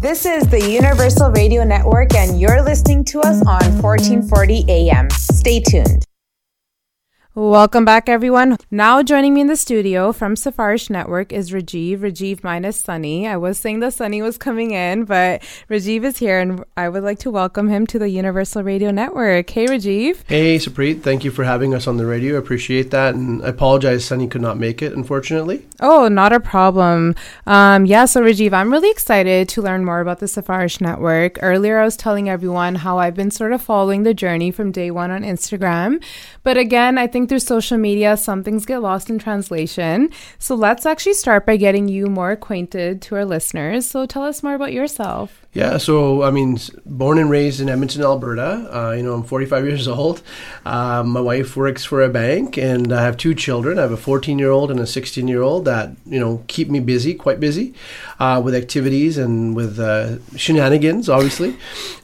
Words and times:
This 0.00 0.24
is 0.24 0.44
the 0.44 0.58
Universal 0.58 1.28
Radio 1.32 1.62
Network, 1.62 2.14
and 2.14 2.40
you're 2.40 2.62
listening 2.62 3.04
to 3.04 3.20
us 3.20 3.42
on 3.46 3.82
1440 3.82 4.64
AM. 4.66 5.10
Stay 5.10 5.60
tuned. 5.60 6.06
Welcome 7.40 7.86
back, 7.86 8.10
everyone. 8.10 8.58
Now 8.70 9.02
joining 9.02 9.32
me 9.32 9.40
in 9.40 9.46
the 9.46 9.56
studio 9.56 10.12
from 10.12 10.34
Sifarish 10.34 10.90
Network 10.90 11.32
is 11.32 11.52
Rajiv. 11.52 12.00
Rajiv 12.00 12.44
minus 12.44 12.78
Sunny. 12.78 13.26
I 13.26 13.38
was 13.38 13.58
saying 13.58 13.80
that 13.80 13.94
Sunny 13.94 14.20
was 14.20 14.36
coming 14.36 14.72
in, 14.72 15.06
but 15.06 15.40
Rajiv 15.70 16.04
is 16.04 16.18
here, 16.18 16.38
and 16.38 16.62
I 16.76 16.90
would 16.90 17.02
like 17.02 17.18
to 17.20 17.30
welcome 17.30 17.70
him 17.70 17.86
to 17.86 17.98
the 17.98 18.10
Universal 18.10 18.64
Radio 18.64 18.90
Network. 18.90 19.48
Hey, 19.48 19.64
Rajiv. 19.64 20.18
Hey, 20.26 20.58
Supreet. 20.58 21.00
Thank 21.00 21.24
you 21.24 21.30
for 21.30 21.44
having 21.44 21.72
us 21.72 21.86
on 21.86 21.96
the 21.96 22.04
radio. 22.04 22.34
I 22.34 22.40
appreciate 22.40 22.90
that, 22.90 23.14
and 23.14 23.42
I 23.42 23.48
apologize 23.48 24.04
Sunny 24.04 24.28
could 24.28 24.42
not 24.42 24.58
make 24.58 24.82
it, 24.82 24.92
unfortunately. 24.92 25.66
Oh, 25.80 26.08
not 26.08 26.34
a 26.34 26.40
problem. 26.40 27.14
Um, 27.46 27.86
yeah, 27.86 28.04
so 28.04 28.20
Rajiv, 28.20 28.52
I'm 28.52 28.70
really 28.70 28.90
excited 28.90 29.48
to 29.48 29.62
learn 29.62 29.86
more 29.86 30.00
about 30.00 30.18
the 30.18 30.26
Sifarish 30.26 30.82
Network. 30.82 31.38
Earlier, 31.40 31.78
I 31.78 31.86
was 31.86 31.96
telling 31.96 32.28
everyone 32.28 32.74
how 32.74 32.98
I've 32.98 33.14
been 33.14 33.30
sort 33.30 33.54
of 33.54 33.62
following 33.62 34.02
the 34.02 34.12
journey 34.12 34.50
from 34.50 34.72
day 34.72 34.90
one 34.90 35.10
on 35.10 35.22
Instagram, 35.22 36.04
but 36.42 36.58
again, 36.58 36.98
I 36.98 37.06
think 37.06 37.29
think 37.29 37.29
through 37.30 37.38
social 37.38 37.78
media, 37.78 38.16
some 38.16 38.42
things 38.42 38.66
get 38.66 38.82
lost 38.82 39.08
in 39.08 39.18
translation. 39.18 40.10
So 40.40 40.56
let's 40.56 40.84
actually 40.84 41.14
start 41.14 41.46
by 41.46 41.56
getting 41.56 41.86
you 41.86 42.06
more 42.08 42.32
acquainted 42.32 43.00
to 43.02 43.14
our 43.14 43.24
listeners. 43.24 43.86
So 43.86 44.04
tell 44.04 44.24
us 44.24 44.42
more 44.42 44.54
about 44.54 44.72
yourself. 44.72 45.39
Yeah, 45.52 45.78
so 45.78 46.22
I 46.22 46.30
mean, 46.30 46.58
born 46.86 47.18
and 47.18 47.28
raised 47.28 47.60
in 47.60 47.68
Edmonton, 47.68 48.02
Alberta. 48.02 48.70
Uh, 48.72 48.92
you 48.92 49.02
know, 49.02 49.14
I'm 49.14 49.24
45 49.24 49.64
years 49.66 49.88
old. 49.88 50.22
Uh, 50.64 51.02
my 51.02 51.20
wife 51.20 51.56
works 51.56 51.84
for 51.84 52.02
a 52.02 52.08
bank, 52.08 52.56
and 52.56 52.92
I 52.92 53.02
have 53.02 53.16
two 53.16 53.34
children. 53.34 53.76
I 53.76 53.82
have 53.82 53.90
a 53.90 53.96
14 53.96 54.38
year 54.38 54.50
old 54.50 54.70
and 54.70 54.78
a 54.78 54.86
16 54.86 55.26
year 55.26 55.42
old 55.42 55.64
that 55.64 55.90
you 56.06 56.20
know 56.20 56.44
keep 56.46 56.70
me 56.70 56.78
busy, 56.78 57.14
quite 57.14 57.40
busy, 57.40 57.74
uh, 58.20 58.40
with 58.44 58.54
activities 58.54 59.18
and 59.18 59.56
with 59.56 59.80
uh, 59.80 60.18
shenanigans. 60.36 61.08
Obviously, 61.08 61.56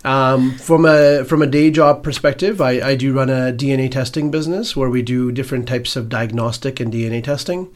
um, 0.05 0.59
from 0.59 0.85
a 0.85 1.25
from 1.25 1.41
a 1.41 1.47
day 1.47 1.71
job 1.71 2.03
perspective, 2.03 2.61
I, 2.61 2.81
I 2.81 2.95
do 2.97 3.13
run 3.13 3.31
a 3.31 3.53
DNA 3.53 3.89
testing 3.89 4.33
business 4.33 4.75
where 4.75 4.91
we 4.91 5.03
do 5.03 5.31
different 5.31 5.69
types 5.69 5.95
of 5.95 6.09
diagnostic 6.09 6.81
and 6.81 6.93
DNA 6.93 7.23
testing. 7.23 7.69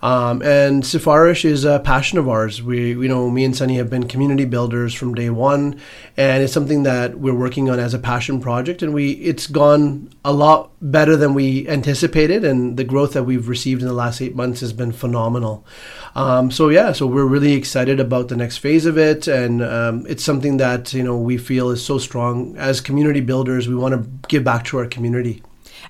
Um, 0.00 0.40
and 0.40 0.84
Sifarish 0.84 1.44
is 1.44 1.66
a 1.66 1.80
passion 1.80 2.18
of 2.18 2.30
ours. 2.30 2.62
We, 2.62 2.92
you 2.92 3.08
know, 3.08 3.28
me 3.28 3.44
and 3.44 3.54
Sunny 3.54 3.76
have 3.76 3.90
been 3.90 4.08
community 4.08 4.46
builders 4.46 4.94
from 4.94 5.17
day 5.18 5.30
one, 5.30 5.80
and 6.16 6.42
it's 6.42 6.52
something 6.52 6.84
that 6.84 7.18
we're 7.18 7.34
working 7.34 7.68
on 7.68 7.78
as 7.78 7.94
a 7.94 7.98
passion 7.98 8.40
project. 8.40 8.82
And 8.82 8.94
we, 8.94 9.12
it's 9.12 9.46
gone 9.46 10.10
a 10.24 10.32
lot 10.32 10.70
better 10.80 11.16
than 11.16 11.34
we 11.34 11.68
anticipated, 11.68 12.44
and 12.44 12.76
the 12.76 12.84
growth 12.84 13.12
that 13.12 13.24
we've 13.24 13.48
received 13.48 13.82
in 13.82 13.88
the 13.88 13.94
last 13.94 14.20
eight 14.22 14.34
months 14.34 14.60
has 14.60 14.72
been 14.72 14.92
phenomenal. 14.92 15.66
Um, 16.14 16.50
so 16.50 16.68
yeah, 16.68 16.92
so 16.92 17.06
we're 17.06 17.26
really 17.26 17.52
excited 17.52 18.00
about 18.00 18.28
the 18.28 18.36
next 18.36 18.58
phase 18.58 18.86
of 18.86 18.96
it, 18.96 19.28
and 19.28 19.62
um, 19.62 20.06
it's 20.08 20.24
something 20.24 20.56
that 20.56 20.92
you 20.94 21.02
know 21.02 21.16
we 21.18 21.36
feel 21.36 21.70
is 21.70 21.84
so 21.84 21.98
strong 21.98 22.56
as 22.56 22.80
community 22.80 23.20
builders. 23.20 23.68
We 23.68 23.74
want 23.74 23.94
to 23.94 24.28
give 24.28 24.44
back 24.44 24.64
to 24.66 24.78
our 24.78 24.86
community. 24.86 25.42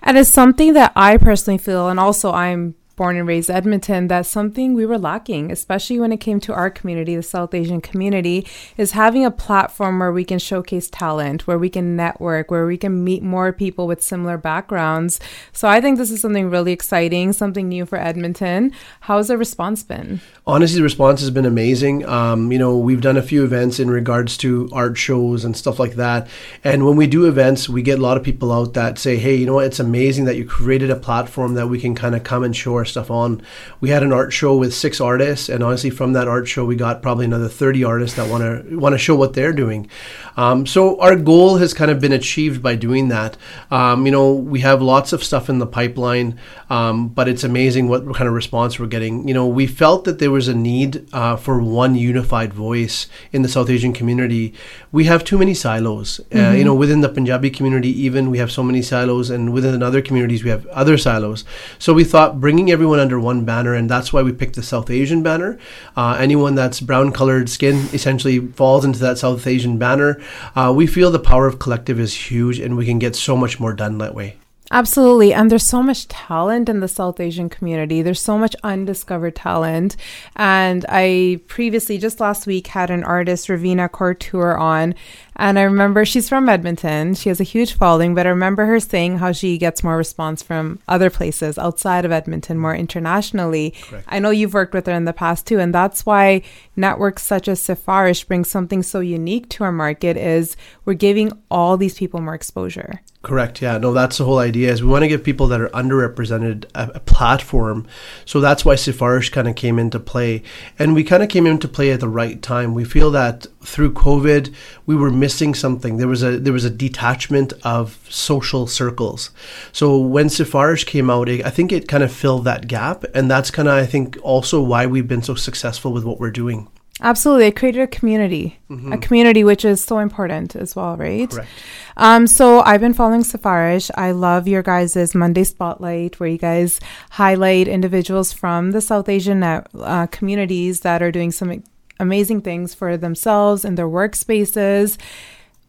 And 0.03 0.17
it's 0.17 0.31
something 0.31 0.75
that 0.75 0.93
I 0.97 1.17
personally 1.17 1.59
feel, 1.59 1.89
and 1.89 1.99
also 1.99 2.33
I'm 2.33 2.75
born 2.99 3.17
and 3.17 3.27
raised 3.27 3.49
Edmonton, 3.49 4.09
that's 4.09 4.29
something 4.29 4.75
we 4.75 4.85
were 4.85 4.99
lacking, 4.99 5.51
especially 5.51 6.01
when 6.01 6.13
it 6.13 6.19
came 6.19 6.41
to 6.41 6.53
our 6.53 6.69
community, 6.69 7.15
the 7.15 7.23
South 7.23 7.55
Asian 7.55 7.81
community, 7.81 8.47
is 8.77 8.91
having 8.91 9.25
a 9.25 9.31
platform 9.31 10.01
where 10.01 10.13
we 10.13 10.25
can 10.25 10.41
showcase 10.41 10.91
talent, 10.91 11.47
where 11.47 11.59
we 11.59 11.71
can 11.71 11.95
network, 11.95 12.51
where 12.51 12.67
we 12.67 12.77
can 12.77 13.05
meet 13.05 13.23
more 13.23 13.53
people 13.53 13.87
with 13.87 14.03
similar 14.03 14.37
backgrounds. 14.37 15.21
So 15.53 15.69
I 15.69 15.81
think 15.81 15.97
this 15.97 16.11
is 16.11 16.21
something 16.21 16.51
really 16.51 16.73
exciting, 16.73 17.33
something 17.33 17.69
new 17.69 17.87
for 17.87 17.99
Edmonton. 17.99 18.73
How's 19.03 19.29
the 19.29 19.39
response 19.39 19.85
been? 19.85 20.21
Honestly, 20.45 20.79
the 20.79 20.83
response 20.83 21.21
has 21.21 21.31
been 21.31 21.47
amazing. 21.47 22.05
Um, 22.05 22.51
you 22.51 22.59
know, 22.59 22.77
we've 22.77 23.01
done 23.01 23.17
a 23.17 23.23
few 23.23 23.45
events 23.45 23.79
in 23.79 23.89
regards 23.89 24.37
to 24.39 24.69
art 24.73 24.99
shows 24.99 25.45
and 25.45 25.57
stuff 25.57 25.79
like 25.79 25.95
that. 25.95 26.27
And 26.65 26.85
when 26.85 26.97
we 26.97 27.07
do 27.07 27.27
events, 27.27 27.69
we 27.69 27.81
get 27.81 28.01
a 28.01 28.03
lot 28.03 28.17
of 28.17 28.25
people 28.25 28.51
out 28.51 28.75
that 28.75 28.99
say, 28.99 29.17
hey, 29.17 29.37
you 29.37 29.47
know 29.47 29.55
what, 29.55 29.67
it's 29.67 29.79
amazing 29.79 30.25
that 30.25 30.35
you 30.37 30.45
created 30.45 30.91
a 30.91 30.97
platform 30.97 31.55
that 31.55 31.69
we 31.69 31.79
can 31.79 31.95
kind 31.95 32.17
of 32.17 32.25
come 32.25 32.43
and 32.43 32.57
show 32.57 32.75
our 32.75 32.88
stuff 32.89 33.11
on. 33.11 33.43
We 33.81 33.91
had 33.91 34.03
an 34.03 34.13
art 34.13 34.33
show 34.33 34.57
with 34.57 34.75
six 34.75 35.01
artists, 35.01 35.49
and 35.49 35.63
honestly, 35.63 35.91
from 35.91 36.13
that 36.15 36.29
art 36.29 36.49
show, 36.49 36.65
we 36.65 36.77
got 36.77 37.03
probably 37.03 37.25
another 37.25 37.49
30 37.49 37.85
artists 37.85 38.17
that 38.17 38.29
want 38.29 38.43
to 38.43 38.77
want 38.79 38.95
to 38.95 38.99
show 38.99 39.15
what 39.15 39.35
they're 39.35 39.53
doing. 39.53 39.89
Um, 40.37 40.67
so 40.67 41.01
our 41.01 41.17
goal 41.17 41.57
has 41.57 41.75
kind 41.75 41.91
of 41.91 42.01
been 42.01 42.13
achieved 42.13 42.63
by 42.63 42.77
doing 42.77 43.09
that. 43.09 43.37
Um, 43.71 44.07
you 44.07 44.13
know, 44.13 44.33
we 44.33 44.61
have 44.61 44.81
lots 44.81 45.13
of 45.13 45.25
stuff 45.25 45.49
in 45.49 45.59
the 45.59 45.67
pipeline, 45.67 46.39
um, 46.71 47.09
but 47.09 47.29
it's 47.29 47.45
amazing 47.45 47.89
what 47.89 48.05
kind 48.15 48.29
of 48.29 48.35
response 48.35 48.79
we're 48.79 48.87
getting. 48.87 49.27
You 49.27 49.35
know, 49.35 49.47
we 49.47 49.67
felt 49.67 50.05
that 50.05 50.21
there 50.21 50.31
was 50.31 50.49
a 50.49 50.55
need 50.55 51.09
uh, 51.13 51.37
for 51.37 51.61
one 51.61 51.97
unified 51.97 52.55
voice 52.55 53.09
in 53.33 53.43
the 53.43 53.49
South 53.49 53.69
Asian 53.69 53.93
community. 53.93 54.55
We 54.93 55.05
have 55.05 55.25
too 55.25 55.39
many 55.39 55.55
silos. 55.55 56.21
Mm-hmm. 56.31 56.39
Uh, 56.39 56.53
you 56.53 56.65
know, 56.65 56.75
within 56.75 57.01
the 57.01 57.09
Punjabi 57.09 57.51
community, 57.51 57.91
even 58.01 58.31
we 58.31 58.39
have 58.39 58.53
so 58.53 58.63
many 58.63 58.81
silos, 58.81 59.31
and 59.31 59.53
within 59.53 59.83
other 59.83 60.01
communities, 60.01 60.45
we 60.45 60.51
have 60.51 60.67
other 60.69 60.97
silos. 60.97 61.45
So 61.79 61.93
we 61.93 62.05
thought 62.05 62.41
bringing 62.41 62.71
everyone 62.71 62.78
under 63.01 63.19
one 63.19 63.45
banner, 63.45 63.75
and 63.75 63.89
that's 63.89 64.13
why 64.13 64.23
we 64.23 64.33
picked 64.33 64.57
the 64.57 64.63
South 64.63 64.91
Asian 64.91 65.23
banner. 65.23 65.59
Uh, 65.97 66.17
anyone 66.19 66.55
that's 66.55 66.81
brown 66.81 67.13
colored 67.13 67.49
skin 67.49 67.77
essentially 67.93 68.39
falls 68.39 68.85
into 68.85 68.99
that 69.01 69.19
South 69.19 69.47
Asian 69.47 69.79
banner. 69.79 70.21
Uh, 70.55 70.73
we 70.75 70.87
feel 70.87 71.11
the 71.11 71.19
power 71.19 71.47
of 71.47 71.59
collective 71.59 71.99
is 72.01 72.31
huge, 72.31 72.59
and 72.59 72.77
we 72.77 72.87
can 72.87 72.99
get 72.99 73.17
so 73.17 73.37
much 73.37 73.61
more 73.61 73.73
done 73.73 73.99
that 73.99 74.15
way. 74.15 74.37
Absolutely. 74.71 75.33
And 75.33 75.51
there's 75.51 75.67
so 75.67 75.83
much 75.83 76.09
talent 76.09 76.69
in 76.69 76.81
the 76.81 76.89
South 76.89 77.21
Asian 77.21 77.49
community. 77.49 78.03
There's 78.03 78.21
so 78.21 78.37
much 78.37 78.55
undiscovered 78.63 79.35
talent. 79.35 79.97
And 80.37 80.85
I 80.89 81.41
previously, 81.47 81.97
just 81.97 82.21
last 82.21 82.47
week, 82.47 82.67
had 82.67 82.91
an 82.91 83.03
artist, 83.03 83.49
Ravina 83.49 83.91
Couture, 83.91 84.59
on, 84.59 84.95
and 85.41 85.57
I 85.59 85.63
remember 85.63 86.05
she's 86.05 86.29
from 86.29 86.49
Edmonton. 86.49 87.15
She 87.15 87.29
has 87.29 87.41
a 87.41 87.45
huge 87.45 87.75
following, 87.75 88.15
but 88.15 88.27
I 88.27 88.31
remember 88.31 88.67
her 88.67 88.81
saying 88.81 89.19
how 89.19 89.31
she 89.31 89.57
gets 89.57 89.85
more 89.85 89.97
response 89.97 90.43
from 90.43 90.81
other 90.89 91.11
places 91.11 91.57
outside 91.59 92.05
of 92.05 92.11
Edmonton, 92.11 92.59
more 92.59 92.75
internationally. 92.75 93.75
Correct. 93.83 94.05
I 94.09 94.19
know 94.19 94.31
you've 94.31 94.55
worked 94.55 94.75
with 94.75 94.87
her 94.87 94.93
in 94.93 95.05
the 95.05 95.13
past 95.13 95.47
too, 95.47 95.61
and 95.61 95.73
that's 95.73 96.05
why 96.05 96.43
networks 96.75 97.23
such 97.23 97.47
as 97.47 97.61
Sifarish 97.61 98.27
bring 98.27 98.45
something 98.45 98.83
so 98.83 98.99
unique 98.99 99.49
to 99.51 99.65
our 99.65 99.73
market 99.73 100.17
is 100.17 100.57
we're 100.85 100.95
giving 100.95 101.33
all 101.51 101.77
these 101.77 101.95
people 101.95 102.21
more 102.21 102.35
exposure. 102.35 103.01
Correct. 103.29 103.61
Yeah. 103.61 103.77
No, 103.77 103.93
that's 103.93 104.17
the 104.17 104.25
whole 104.25 104.39
idea. 104.39 104.73
Is 104.73 104.83
we 104.83 104.89
want 104.89 105.03
to 105.03 105.09
give 105.09 105.23
people 105.23 105.49
that 105.49 105.61
are 105.61 105.69
underrepresented 105.69 106.65
a, 106.75 106.93
a 106.95 107.01
platform. 107.01 107.87
So 108.25 108.41
that's 108.41 108.65
why 108.65 108.75
Sifarish 108.75 109.31
kind 109.31 109.47
of 109.47 109.55
came 109.55 109.79
into 109.79 110.01
play, 110.01 110.43
and 110.79 110.95
we 110.95 111.05
kind 111.05 111.23
of 111.23 111.29
came 111.29 111.47
into 111.47 111.69
play 111.69 111.93
at 111.93 112.01
the 112.01 112.09
right 112.09 112.41
time. 112.41 112.73
We 112.73 112.87
feel 112.87 113.11
that 113.11 113.47
through 113.61 113.93
COVID, 113.93 114.55
we 114.87 114.97
were 114.97 115.11
missing 115.11 115.55
something. 115.55 115.99
There 115.99 116.09
was 116.09 116.23
a 116.23 116.39
there 116.39 116.55
was 116.55 116.65
a 116.65 116.71
detachment 116.71 117.53
of 117.65 117.99
social 118.09 118.67
circles. 118.67 119.31
So 119.73 119.99
when 119.99 120.29
Sifarish 120.29 120.87
came 120.87 121.11
out, 121.11 121.29
I 121.29 121.51
think 121.51 121.71
it 121.71 121.87
kind 121.87 122.03
of 122.03 122.11
filled 122.11 122.45
that 122.45 122.67
gap, 122.67 123.05
and 123.15 123.31
that's 123.31 123.51
kind 123.51 123.69
of 123.69 123.75
I 123.75 123.85
think 123.85 124.17
also 124.23 124.63
why 124.63 124.87
we've 124.87 125.07
been 125.07 125.23
so 125.23 125.35
successful 125.35 125.93
with 125.93 126.05
what 126.05 126.19
we're 126.19 126.31
doing. 126.31 126.67
Absolutely, 127.01 127.47
it 127.47 127.57
created 127.57 127.83
a 127.83 127.87
community, 127.87 128.59
mm-hmm. 128.69 128.93
a 128.93 128.99
community 128.99 129.45
which 129.45 129.65
is 129.65 129.83
so 129.83 129.99
important 129.99 130.57
as 130.57 130.75
well, 130.75 130.97
right? 130.97 131.31
Correct. 131.31 131.49
Um, 131.97 132.27
so 132.27 132.61
I've 132.61 132.81
been 132.81 132.95
following 132.95 133.23
Sifarish. 133.23 133.91
I 133.95 134.11
love 134.11 134.49
your 134.49 134.63
guys' 134.63 135.15
Monday 135.15 135.45
Spotlight, 135.45 136.19
where 136.19 136.29
you 136.29 136.39
guys 136.39 136.81
highlight 137.11 137.69
individuals 137.69 138.33
from 138.33 138.73
the 138.73 138.81
South 138.81 139.09
Asian 139.09 139.43
uh, 139.43 140.07
communities 140.11 140.81
that 140.81 141.03
are 141.03 141.13
doing 141.13 141.31
some 141.31 141.63
amazing 142.01 142.41
things 142.41 142.75
for 142.75 142.97
themselves 142.97 143.65
and 143.65 143.79
their 143.79 143.89
workspaces. 143.89 144.99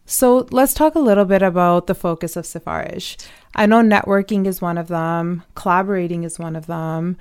So 0.06 0.48
let's 0.50 0.74
talk 0.74 0.96
a 0.96 1.00
little 1.00 1.24
bit 1.24 1.42
about 1.42 1.86
the 1.86 1.94
focus 1.94 2.36
of 2.36 2.44
Sifarish. 2.44 3.16
I 3.54 3.66
know 3.66 3.82
networking 3.82 4.46
is 4.46 4.60
one 4.60 4.78
of 4.78 4.88
them, 4.88 5.44
collaborating 5.54 6.24
is 6.24 6.38
one 6.38 6.56
of 6.56 6.66
them 6.66 7.16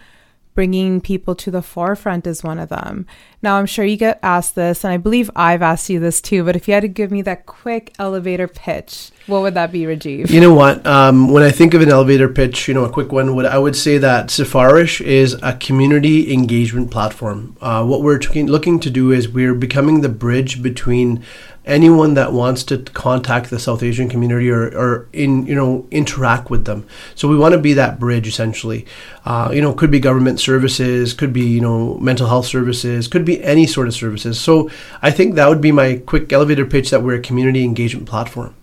bringing 0.59 0.99
people 0.99 1.35
to 1.35 1.49
the 1.49 1.61
forefront 1.61 2.27
is 2.27 2.43
one 2.43 2.59
of 2.59 2.67
them. 2.67 3.05
Now, 3.41 3.55
I'm 3.55 3.65
sure 3.65 3.85
you 3.85 3.95
get 3.95 4.19
asked 4.21 4.55
this, 4.55 4.83
and 4.83 4.91
I 4.91 4.97
believe 4.97 5.31
I've 5.33 5.61
asked 5.61 5.89
you 5.89 6.01
this 6.01 6.19
too, 6.19 6.43
but 6.43 6.57
if 6.57 6.67
you 6.67 6.73
had 6.73 6.81
to 6.81 6.89
give 6.89 7.11
me 7.11 7.21
that 7.21 7.45
quick 7.45 7.93
elevator 7.97 8.49
pitch, 8.49 9.11
what 9.27 9.41
would 9.41 9.53
that 9.53 9.71
be, 9.71 9.83
Rajiv? 9.83 10.29
You 10.29 10.41
know 10.41 10.53
what? 10.53 10.85
Um, 10.85 11.31
when 11.31 11.43
I 11.43 11.51
think 11.51 11.73
of 11.73 11.81
an 11.81 11.87
elevator 11.87 12.27
pitch, 12.27 12.67
you 12.67 12.73
know, 12.73 12.83
a 12.83 12.89
quick 12.89 13.13
one, 13.13 13.37
would 13.37 13.45
I 13.45 13.57
would 13.57 13.77
say 13.77 13.99
that 13.99 14.27
Sifarish 14.27 14.99
is 14.99 15.37
a 15.41 15.53
community 15.53 16.33
engagement 16.33 16.91
platform. 16.91 17.55
Uh, 17.61 17.85
what 17.85 18.01
we're 18.01 18.17
t- 18.17 18.43
looking 18.43 18.81
to 18.81 18.89
do 18.89 19.13
is 19.13 19.29
we're 19.29 19.55
becoming 19.55 20.01
the 20.01 20.09
bridge 20.09 20.61
between 20.61 21.23
anyone 21.69 22.15
that 22.15 22.33
wants 22.33 22.63
to 22.65 22.79
contact 22.79 23.49
the 23.49 23.59
South 23.59 23.83
Asian 23.83 24.09
community 24.09 24.49
or, 24.49 24.67
or 24.75 25.07
in 25.13 25.45
you 25.45 25.55
know 25.55 25.87
interact 25.91 26.49
with 26.49 26.65
them. 26.65 26.85
So 27.15 27.27
we 27.27 27.37
want 27.37 27.53
to 27.53 27.59
be 27.59 27.73
that 27.73 27.99
bridge 27.99 28.27
essentially. 28.27 28.85
Uh, 29.25 29.51
you 29.53 29.61
know, 29.61 29.73
could 29.73 29.91
be 29.91 29.99
government 29.99 30.39
services, 30.39 31.13
could 31.13 31.31
be 31.31 31.45
you 31.45 31.61
know 31.61 31.95
mental 31.95 32.27
health 32.27 32.47
services, 32.47 33.07
could 33.07 33.25
be 33.25 33.41
any 33.43 33.67
sort 33.67 33.87
of 33.87 33.93
services. 33.93 34.39
So 34.39 34.69
I 35.01 35.11
think 35.11 35.35
that 35.35 35.47
would 35.47 35.61
be 35.61 35.71
my 35.71 36.01
quick 36.05 36.33
elevator 36.33 36.65
pitch 36.65 36.89
that 36.89 37.03
we're 37.03 37.15
a 37.15 37.21
community 37.21 37.63
engagement 37.63 38.07
platform. 38.07 38.55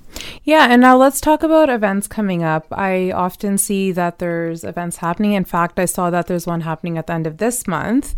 Yeah, 0.42 0.68
and 0.70 0.80
now 0.80 0.96
let's 0.96 1.20
talk 1.20 1.42
about 1.42 1.68
events 1.68 2.08
coming 2.08 2.42
up. 2.42 2.66
I 2.70 3.10
often 3.12 3.58
see 3.58 3.92
that 3.92 4.18
there's 4.18 4.64
events 4.64 4.98
happening. 4.98 5.32
In 5.32 5.44
fact, 5.44 5.78
I 5.78 5.84
saw 5.84 6.10
that 6.10 6.26
there's 6.26 6.46
one 6.46 6.62
happening 6.62 6.98
at 6.98 7.06
the 7.06 7.12
end 7.12 7.26
of 7.26 7.38
this 7.38 7.66
month. 7.66 8.14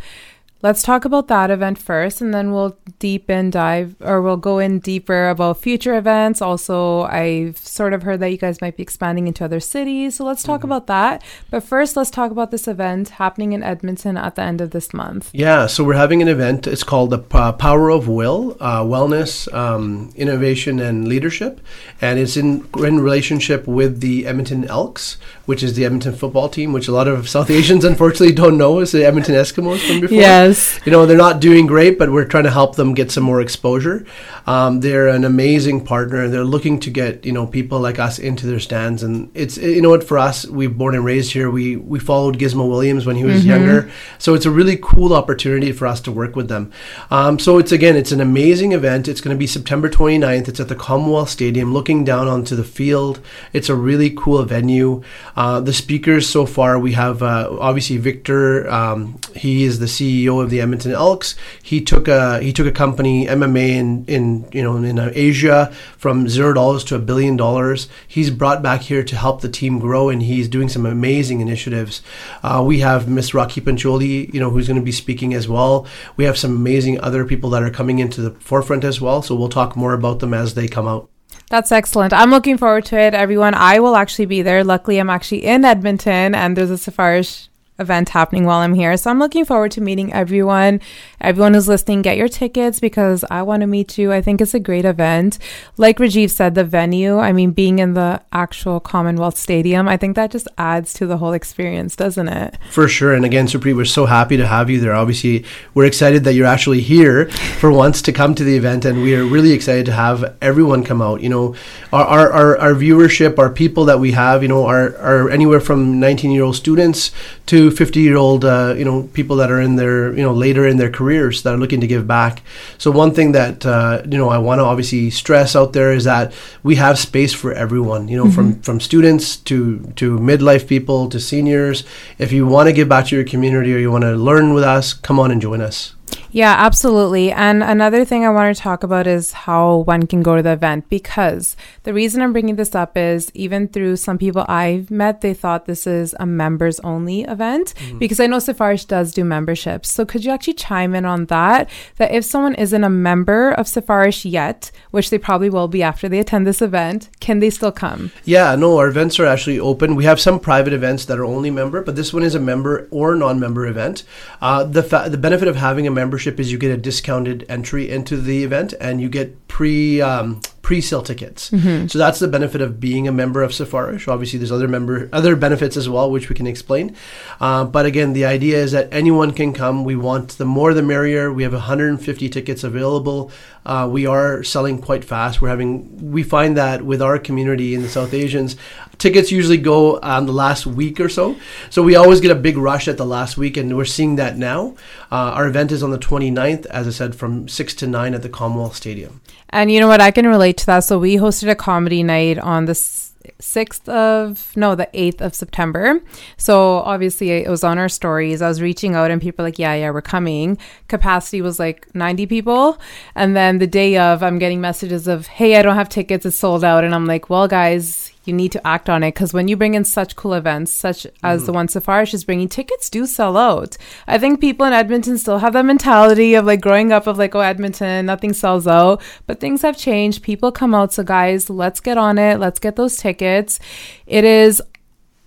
Let's 0.61 0.83
talk 0.83 1.05
about 1.05 1.29
that 1.29 1.51
event 1.51 1.79
first 1.79 2.21
and 2.21 2.35
then 2.35 2.51
we'll 2.51 2.77
deep 2.99 3.31
in 3.31 3.49
dive 3.49 3.95
or 4.01 4.21
we'll 4.21 4.37
go 4.37 4.59
in 4.59 4.81
deeper 4.81 5.29
about 5.29 5.57
future 5.59 5.97
events. 5.97 6.43
Also 6.43 7.03
i've 7.03 7.57
sort 7.59 7.93
of 7.93 8.03
heard 8.03 8.19
that 8.21 8.31
you 8.31 8.37
guys 8.37 8.61
might 8.61 8.77
be 8.77 8.83
expanding 8.83 9.29
into 9.29 9.45
other 9.45 9.61
cities 9.61 10.17
so 10.17 10.25
let's 10.25 10.43
talk 10.43 10.61
mm-hmm. 10.61 10.73
about 10.73 10.87
that. 10.89 11.23
But 11.51 11.63
first 11.63 11.97
let's 11.97 12.11
talk 12.11 12.31
about 12.31 12.51
this 12.51 12.67
event 12.67 13.11
happening 13.11 13.53
in 13.53 13.63
edmonton 13.63 14.17
at 14.17 14.35
the 14.35 14.43
end 14.43 14.61
of 14.61 14.71
this 14.71 14.93
month. 14.93 15.31
Yeah 15.33 15.67
so 15.67 15.85
we're 15.85 15.95
having 15.95 16.23
an 16.23 16.29
event. 16.29 16.67
It's 16.67 16.83
called 16.83 17.11
the 17.11 17.19
power 17.19 17.91
of 17.91 18.09
will 18.09 18.57
uh, 18.61 18.83
wellness 18.83 19.53
um, 19.55 20.13
innovation 20.17 20.81
and 20.81 21.07
leadership 21.07 21.61
and 22.01 22.19
it's 22.19 22.37
in, 22.37 22.69
in 22.79 22.99
relationship 23.01 23.67
with 23.69 24.01
the 24.01 24.27
edmonton 24.27 24.65
elks 24.65 25.19
which 25.47 25.63
is 25.63 25.75
the 25.75 25.85
edmonton 25.85 26.15
football 26.15 26.49
team 26.49 26.73
which 26.73 26.89
a 26.89 26.93
lot 26.93 27.07
of 27.07 27.29
south 27.29 27.49
asians 27.49 27.85
unfortunately 27.93 28.35
don't 28.35 28.59
know. 28.59 28.81
Is 28.81 28.91
the 28.91 29.05
edmonton 29.05 29.37
eskimos 29.37 29.87
from 29.87 30.01
before. 30.01 30.17
Yeah 30.17 30.48
Yes. 30.49 30.81
You 30.85 30.93
know, 30.93 31.07
they're 31.07 31.17
not 31.17 31.41
doing 31.41 31.67
great, 31.67 31.99
but 31.99 32.11
we're 32.11 32.25
trying 32.25 32.45
to 32.45 32.51
help 32.51 32.77
them 32.77 32.95
get 32.95 33.11
some 33.11 33.25
more 33.25 33.41
exposure. 33.41 34.07
Um, 34.47 34.81
they're 34.81 35.09
an 35.09 35.25
amazing 35.25 35.85
partner, 35.85 36.25
and 36.25 36.33
they're 36.33 36.45
looking 36.45 36.81
to 36.81 36.91
get 36.91 37.27
you 37.27 37.33
know 37.33 37.47
people 37.47 37.81
like 37.81 37.99
us 37.99 38.19
into 38.19 38.47
their 38.47 38.61
stands. 38.61 39.03
And 39.03 39.31
it's 39.35 39.59
you 39.59 39.83
know 39.83 39.91
what 39.91 40.05
for 40.05 40.19
us, 40.19 40.47
we've 40.47 40.77
born 40.77 40.95
and 40.95 41.05
raised 41.05 41.33
here. 41.33 41.51
We 41.51 41.77
we 41.77 41.99
followed 41.99 42.39
Gizmo 42.39 42.69
Williams 42.69 43.05
when 43.05 43.17
he 43.17 43.25
was 43.25 43.41
mm-hmm. 43.41 43.51
younger, 43.51 43.91
so 44.19 44.35
it's 44.35 44.47
a 44.47 44.51
really 44.51 44.79
cool 44.81 45.13
opportunity 45.13 45.73
for 45.73 45.87
us 45.87 46.01
to 46.03 46.13
work 46.13 46.35
with 46.35 46.49
them. 46.49 46.73
Um, 47.11 47.39
so 47.39 47.59
it's 47.59 47.73
again, 47.73 47.97
it's 47.97 48.13
an 48.13 48.21
amazing 48.21 48.73
event. 48.73 49.09
It's 49.09 49.21
going 49.21 49.37
to 49.37 49.39
be 49.39 49.47
September 49.47 49.91
29th. 49.91 50.49
It's 50.49 50.61
at 50.61 50.69
the 50.69 50.75
Commonwealth 50.75 51.29
Stadium, 51.29 51.75
looking 51.75 52.05
down 52.05 52.27
onto 52.27 52.57
the 52.57 52.65
field. 52.65 53.21
It's 53.53 53.69
a 53.69 53.75
really 53.75 54.11
cool 54.11 54.43
venue. 54.45 55.03
Uh, 55.37 55.61
the 55.61 55.75
speakers 55.75 56.29
so 56.29 56.47
far, 56.47 56.79
we 56.79 56.93
have 56.93 57.23
uh, 57.23 57.55
obviously 57.61 57.99
Victor. 57.99 58.69
Um, 58.71 59.19
he 59.35 59.65
is 59.65 59.79
the 59.79 59.87
CEO 59.87 60.38
of 60.41 60.51
the 60.51 60.61
Edmonton 60.61 60.93
Elks. 60.93 61.35
He 61.63 61.81
took 61.81 62.09
a 62.09 62.41
he 62.41 62.53
took 62.53 62.67
a 62.67 62.73
company 62.73 63.27
MMA 63.27 63.69
in 63.71 64.05
in 64.07 64.49
you 64.53 64.63
know 64.63 64.77
in 64.77 64.99
Asia 64.99 65.73
from 65.97 66.29
zero 66.29 66.53
dollars 66.53 66.85
to 66.85 66.95
a 66.95 66.99
billion 66.99 67.37
dollars. 67.37 67.89
He's 68.07 68.31
brought 68.31 68.63
back 68.63 68.83
here 68.83 69.03
to 69.03 69.17
help 69.17 69.41
the 69.41 69.49
team 69.49 69.79
grow, 69.79 70.09
and 70.09 70.23
he's 70.23 70.49
doing 70.49 70.69
some 70.69 70.87
amazing 70.87 71.41
initiatives. 71.41 72.03
Uh, 72.43 72.63
we 72.67 72.81
have 72.81 73.09
Miss 73.09 73.35
Rocky 73.35 73.61
Pancholi, 73.61 74.33
you 74.33 74.41
know, 74.41 74.51
who's 74.51 74.69
going 74.69 74.81
to 74.81 74.85
be 74.85 74.93
speaking 74.93 75.35
as 75.35 75.49
well. 75.49 75.87
We 76.17 76.25
have 76.25 76.39
some 76.39 76.57
amazing 76.57 77.01
other 77.01 77.25
people 77.25 77.51
that 77.51 77.63
are 77.63 77.71
coming 77.71 77.99
into 77.99 78.21
the 78.21 78.31
forefront 78.41 78.85
as 78.85 79.01
well. 79.01 79.23
So 79.23 79.35
we'll 79.35 79.49
talk 79.49 79.77
more 79.77 79.93
about 79.93 80.21
them 80.21 80.35
as 80.35 80.55
they 80.55 80.69
come 80.69 80.87
out. 80.87 81.09
That's 81.51 81.73
excellent. 81.73 82.13
I'm 82.13 82.31
looking 82.31 82.59
forward 82.59 82.85
to 82.87 82.99
it, 82.99 83.15
everyone. 83.15 83.55
I 83.55 83.81
will 83.81 83.97
actually 83.97 84.27
be 84.27 84.43
there. 84.43 84.63
Luckily, 84.65 84.99
I'm 84.99 85.09
actually 85.09 85.47
in 85.47 85.65
Edmonton, 85.65 86.35
and 86.35 86.57
there's 86.57 86.71
a 86.71 86.75
Sifarish 86.75 87.49
event 87.79 88.09
happening 88.11 88.45
while 88.45 88.59
I'm 88.59 88.75
here. 88.75 88.97
So 88.97 89.11
I'm 89.11 89.19
looking 89.19 89.45
forward 89.45 89.71
to 89.73 89.81
meeting 89.81 90.13
everyone. 90.13 90.81
Everyone 91.21 91.55
who's 91.55 91.69
listening, 91.69 92.03
get 92.03 92.17
your 92.17 92.29
tickets 92.29 92.81
because 92.81 93.25
I 93.31 93.43
want 93.43 93.61
to 93.61 93.67
meet 93.67 93.99
you. 93.99 94.13
I 94.13 94.21
think 94.21 94.41
it's 94.41 94.55
a 94.55 94.61
great 94.61 94.85
event. 94.85 95.39
Like 95.77 95.99
Rajiv 95.99 96.31
said, 96.31 96.55
the 96.55 96.65
venue, 96.65 97.19
I 97.19 97.33
mean, 97.33 97.53
being 97.53 97.79
in 97.79 97.95
the 97.95 98.21
actual 98.33 98.81
Commonwealth 98.81 99.37
Stadium, 99.37 99.89
I 99.89 99.97
think 99.97 100.17
that 100.17 100.31
just 100.31 100.49
adds 100.59 100.93
to 100.95 101.07
the 101.07 101.19
whole 101.19 101.33
experience, 101.33 101.97
doesn't 101.97 102.29
it? 102.29 102.59
For 102.71 102.89
sure. 102.89 103.15
And 103.15 103.25
again, 103.25 103.47
Supreet, 103.47 103.77
we're 103.77 103.85
so 103.85 104.07
happy 104.07 104.37
to 104.37 104.47
have 104.47 104.71
you 104.71 104.81
there. 104.81 104.95
Obviously, 104.95 105.45
we're 105.75 105.87
excited 105.87 106.25
that 106.25 106.35
you're 106.35 106.47
actually 106.47 106.81
here 106.81 107.31
for 107.59 107.71
once 107.71 108.03
to 108.03 108.13
come 108.13 108.35
to 108.35 108.45
the 108.45 108.57
event. 108.57 108.85
And 108.85 109.03
we 109.03 109.15
are 109.15 109.25
really 109.25 109.53
excited 109.53 109.87
to 109.87 109.93
have 109.93 110.37
everyone 110.41 110.85
come 110.85 111.03
out. 111.03 111.21
You 111.21 111.29
know, 111.29 111.55
our, 111.93 112.05
our, 112.05 112.33
our, 112.33 112.59
our 112.59 112.75
viewership, 112.75 113.39
our 113.39 113.51
people 113.51 113.85
that 113.87 114.01
we 114.01 114.13
have, 114.13 114.43
you 114.43 114.49
know, 114.49 114.67
are, 114.67 114.97
are 114.97 115.31
anywhere 115.31 115.61
from 115.61 116.01
19 116.01 116.31
year 116.31 116.43
old 116.43 116.57
students 116.57 117.11
to 117.47 117.68
50 117.71 118.01
year 118.01 118.17
old 118.17 118.45
uh, 118.45 118.75
you 118.77 118.85
know 118.85 119.09
people 119.13 119.37
that 119.37 119.51
are 119.51 119.61
in 119.61 119.77
their 119.77 120.13
you 120.17 120.23
know 120.23 120.33
later 120.33 120.67
in 120.67 120.77
their 120.77 120.91
careers 120.91 121.43
that 121.43 121.55
are 121.55 121.59
looking 121.59 121.81
to 121.81 121.87
give 121.87 122.07
back. 122.07 122.43
So 122.79 122.91
one 122.91 123.13
thing 123.13 123.33
that 123.33 123.67
uh, 123.67 124.03
you 124.09 124.19
know 124.19 124.29
i 124.29 124.39
want 124.39 124.59
to 124.61 124.65
obviously 124.65 125.11
stress 125.11 125.57
out 125.57 125.73
there 125.73 125.93
is 125.93 126.05
that 126.05 126.33
we 126.63 126.77
have 126.77 126.99
space 126.99 127.35
for 127.35 127.53
everyone 127.53 128.09
you 128.09 128.17
know 128.17 128.25
mm-hmm. 128.25 128.35
from 128.35 128.63
from 128.63 128.81
students 128.81 129.37
to 129.37 129.81
to 129.97 130.19
midlife 130.19 130.67
people 130.67 131.09
to 131.09 131.21
seniors. 131.21 131.85
If 132.19 132.33
you 132.33 132.47
want 132.47 132.69
to 132.69 132.73
give 132.73 132.89
back 132.89 133.07
to 133.07 133.17
your 133.17 133.25
community 133.25 133.75
or 133.75 133.79
you 133.79 133.91
want 133.91 134.05
to 134.05 134.17
learn 134.17 134.55
with 134.55 134.65
us 134.65 134.93
come 134.93 135.19
on 135.21 135.31
and 135.31 135.41
join 135.41 135.61
us 135.61 135.95
yeah, 136.31 136.55
absolutely. 136.59 137.33
And 137.33 137.63
another 137.63 138.05
thing 138.05 138.25
I 138.25 138.31
want 138.31 138.55
to 138.55 138.63
talk 138.63 138.83
about 138.83 139.07
is 139.07 139.33
how 139.33 139.79
one 139.79 140.07
can 140.07 140.23
go 140.23 140.37
to 140.37 140.43
the 140.43 140.53
event 140.53 140.89
because 140.91 141.57
the 141.85 141.95
reason 141.95 142.21
I'm 142.21 142.33
bringing 142.33 142.57
this 142.57 142.75
up 142.75 142.97
is 142.97 143.31
even 143.35 143.69
through 143.69 143.97
some 143.97 144.19
people 144.19 144.45
I've 144.47 144.91
met, 144.91 145.21
they 145.21 145.33
thought 145.33 145.67
this 145.67 145.87
is 145.87 146.15
a 146.21 146.27
members 146.27 146.81
only 146.81 147.23
event 147.23 147.75
mm-hmm. 147.77 147.99
because 147.99 148.21
I 148.21 148.27
know 148.27 148.37
Sifarish 148.37 148.87
does 148.87 149.13
do 149.13 149.25
memberships. 149.25 149.91
So 149.91 150.05
could 150.05 150.25
you 150.25 150.31
actually 150.31 150.55
chime 150.55 150.95
in 150.95 151.05
on 151.05 151.27
that? 151.27 151.71
That 151.97 152.13
if 152.13 152.25
someone 152.25 152.55
isn't 152.55 152.85
a 152.85 152.91
member 152.91 153.51
of 153.53 153.67
Sifarish 153.67 154.31
yet, 154.31 154.71
which 154.91 155.11
they 155.11 155.19
probably 155.19 155.51
will 155.51 155.69
be 155.69 155.83
after 155.83 156.09
they 156.09 156.19
attend 156.19 156.47
this 156.47 156.63
event, 156.63 157.09
can 157.21 157.41
they 157.41 157.51
still 157.51 157.73
come? 157.73 158.13
Yeah, 158.25 158.55
no, 158.55 158.77
our 158.79 158.89
events 158.89 159.19
are 159.19 159.27
actually 159.27 159.59
open. 159.59 159.97
We 159.97 160.05
have 160.05 160.21
some 160.21 160.41
private 160.41 160.73
events 160.73 161.07
that 161.07 161.19
are 161.19 161.25
only 161.25 161.51
member, 161.51 161.83
but 161.83 161.97
this 161.97 162.13
one 162.13 162.23
is 162.23 162.35
a 162.35 162.41
member 162.41 162.87
or 162.91 163.15
non 163.15 163.41
member 163.41 163.67
event. 163.67 164.05
Uh, 164.41 164.65
the, 164.65 164.83
fa- 164.83 165.09
the 165.09 165.19
benefit 165.19 165.49
of 165.49 165.57
having 165.57 165.87
a 165.87 165.91
membership 165.99 166.39
is 166.39 166.53
you 166.53 166.59
get 166.59 166.71
a 166.71 166.77
discounted 166.77 167.45
entry 167.49 167.91
into 167.91 168.17
the 168.17 168.45
event 168.45 168.73
and 168.81 169.01
you 169.01 169.09
get 169.09 169.49
pre 169.49 170.01
um, 170.01 170.41
pre-sale 170.69 171.03
tickets. 171.03 171.51
Mm-hmm. 171.51 171.87
So 171.87 171.99
that's 171.99 172.19
the 172.19 172.29
benefit 172.29 172.61
of 172.61 172.79
being 172.79 173.09
a 173.09 173.13
member 173.13 173.43
of 173.43 173.53
Sifarish. 173.53 174.07
Obviously, 174.07 174.39
there's 174.39 174.53
other 174.53 174.69
member 174.69 175.09
other 175.15 175.35
benefits 175.35 175.79
as 175.79 175.89
well, 175.89 176.11
which 176.11 176.29
we 176.29 176.35
can 176.35 176.47
explain. 176.47 176.95
Uh, 177.41 177.65
but 177.65 177.87
again, 177.87 178.13
the 178.13 178.27
idea 178.27 178.59
is 178.59 178.73
that 178.73 178.93
anyone 178.93 179.33
can 179.33 179.55
come. 179.55 179.83
We 179.83 179.97
want 179.97 180.37
the 180.37 180.45
more 180.45 180.75
the 180.75 180.83
merrier. 180.83 181.33
We 181.33 181.43
have 181.43 181.55
150 181.55 182.29
tickets 182.29 182.65
available. 182.65 183.31
Uh, 183.65 183.89
we 183.91 184.05
are 184.05 184.43
selling 184.45 184.79
quite 184.81 185.05
fast. 185.05 185.41
We're 185.41 185.49
having 185.49 186.13
we 186.13 186.23
find 186.23 186.55
that 186.59 186.83
with 186.83 187.01
our 187.01 187.19
community 187.19 187.75
in 187.75 187.81
the 187.81 187.89
South 187.89 188.13
Asians, 188.13 188.55
tickets 188.99 189.31
usually 189.31 189.57
go 189.57 189.99
on 190.01 190.27
the 190.27 190.33
last 190.33 190.67
week 190.67 191.01
or 191.01 191.09
so. 191.09 191.37
So 191.71 191.83
we 191.83 191.97
always 191.97 192.21
get 192.21 192.31
a 192.31 192.35
big 192.35 192.57
rush 192.57 192.89
at 192.89 192.97
the 192.97 193.07
last 193.07 193.37
week, 193.37 193.57
and 193.57 193.77
we're 193.77 193.85
seeing 193.85 194.17
that 194.17 194.37
now. 194.37 194.75
Uh, 195.11 195.33
our 195.35 195.47
event 195.47 195.73
is 195.73 195.83
on 195.83 195.91
the 195.91 195.99
29th, 195.99 196.67
as 196.67 196.87
I 196.87 196.91
said, 196.91 197.15
from 197.15 197.49
6 197.49 197.75
to 197.75 197.87
9 197.87 198.15
at 198.15 198.23
the 198.23 198.29
Commonwealth 198.29 198.77
Stadium. 198.77 199.21
And 199.51 199.71
you 199.71 199.81
know 199.81 199.89
what? 199.89 200.01
I 200.01 200.11
can 200.11 200.27
relate 200.27 200.59
to 200.59 200.67
that. 200.67 200.81
So 200.81 200.99
we 200.99 201.17
hosted 201.17 201.49
a 201.51 201.55
comedy 201.55 202.03
night 202.03 202.39
on 202.39 202.67
the 202.67 202.75
6th 202.75 203.89
of, 203.89 204.57
no, 204.57 204.75
the 204.75 204.89
8th 204.95 205.21
of 205.21 205.35
September. 205.35 206.01
So 206.37 206.79
obviously 206.79 207.31
it 207.31 207.49
was 207.49 207.65
on 207.65 207.79
our 207.79 207.89
stories. 207.89 208.43
I 208.43 208.49
was 208.49 208.61
reaching 208.61 208.95
out 208.95 209.11
and 209.11 209.21
people 209.21 209.45
like, 209.45 209.59
yeah, 209.59 209.75
yeah, 209.75 209.91
we're 209.91 210.03
coming. 210.03 210.59
Capacity 210.89 211.41
was 211.41 211.59
like 211.59 211.95
90 211.95 212.27
people. 212.27 212.79
And 213.15 213.37
then 213.37 213.59
the 213.59 213.67
day 213.67 213.97
of, 213.97 214.23
I'm 214.23 214.39
getting 214.39 214.61
messages 214.61 215.07
of, 215.07 215.27
hey, 215.27 215.57
I 215.57 215.63
don't 215.63 215.77
have 215.77 215.89
tickets. 215.89 216.27
It's 216.27 216.39
sold 216.39 216.65
out. 216.65 216.85
And 216.85 216.95
I'm 216.95 217.07
like, 217.07 217.31
well, 217.31 217.49
guys, 217.49 218.13
you 218.29 218.35
need 218.35 218.53
to 218.53 218.67
act 218.67 218.89
on 218.89 219.03
it 219.03 219.15
because 219.15 219.33
when 219.33 219.49
you 219.49 219.57
bring 219.57 219.75
in 219.75 219.85
such 219.85 220.15
cool 220.15 220.35
events, 220.35 220.73
such 220.73 221.07
as 221.23 221.43
mm. 221.43 221.47
the 221.47 221.53
one 221.53 221.67
Sifarish 221.67 222.15
is 222.15 222.25
bringing, 222.25 222.49
tickets 222.49 222.91
do 222.91 223.07
sell 223.07 223.37
out. 223.37 223.77
I 224.07 224.19
think 224.19 224.41
people 224.41 224.67
in 224.67 224.73
Edmonton 224.73 225.19
still 225.19 225.39
have 225.39 225.55
that 225.55 225.65
mentality 225.65 226.35
of 226.35 226.45
like 226.45 226.61
growing 226.61 226.93
up 226.93 227.07
of 227.07 227.19
like, 227.19 227.35
oh, 227.35 227.41
Edmonton, 227.41 228.07
nothing 228.07 228.33
sells 228.33 228.67
out. 228.67 229.03
But 229.27 229.41
things 229.41 229.63
have 229.63 229.77
changed. 229.77 230.23
People 230.23 230.53
come 230.53 230.75
out. 230.75 230.93
So, 230.93 231.03
guys, 231.03 231.49
let's 231.49 231.81
get 231.81 231.99
on 231.99 232.19
it. 232.19 232.39
Let's 232.39 232.61
get 232.61 232.77
those 232.77 232.97
tickets. 232.97 233.59
It 234.07 234.25
is 234.25 234.63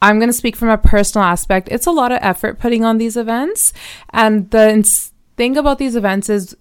I'm 0.01 0.17
going 0.17 0.29
to 0.29 0.33
speak 0.33 0.55
from 0.55 0.69
a 0.69 0.77
personal 0.77 1.25
aspect. 1.25 1.67
It's 1.71 1.85
a 1.85 1.91
lot 1.91 2.11
of 2.11 2.17
effort 2.21 2.59
putting 2.59 2.83
on 2.83 2.97
these 2.97 3.15
events. 3.15 3.71
And 4.09 4.49
the 4.49 4.83
thing 5.37 5.57
about 5.57 5.77
these 5.77 5.95
events 5.95 6.27
is 6.27 6.57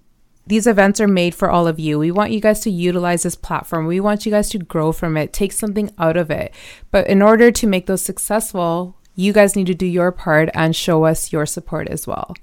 these 0.47 0.66
events 0.66 1.00
are 1.00 1.09
made 1.09 1.35
for 1.35 1.50
all 1.50 1.66
of 1.66 1.78
you. 1.78 1.99
We 1.99 2.11
want 2.11 2.32
you 2.32 2.40
guys 2.40 2.61
to 2.61 2.70
utilize 2.70 3.23
this 3.23 3.37
platform. 3.37 3.87
We 3.87 4.00
want 4.00 4.26
you 4.26 4.32
guys 4.32 4.49
to 4.50 4.59
grow 4.59 4.92
from 4.92 5.16
it, 5.16 5.32
take 5.32 5.52
something 5.52 5.92
out 5.99 6.16
of 6.16 6.30
it. 6.30 6.52
But 6.90 7.06
in 7.06 7.23
order 7.23 7.50
to 7.52 7.66
make 7.66 7.87
those 7.87 8.02
successful, 8.02 8.97
you 9.14 9.32
guys 9.32 9.54
need 9.54 9.66
to 9.66 9.75
do 9.75 9.87
your 9.87 10.12
part 10.12 10.49
and 10.54 10.75
show 10.75 11.04
us 11.04 11.32
your 11.32 11.47
support 11.47 11.88
as 11.88 12.06
well. 12.06 12.35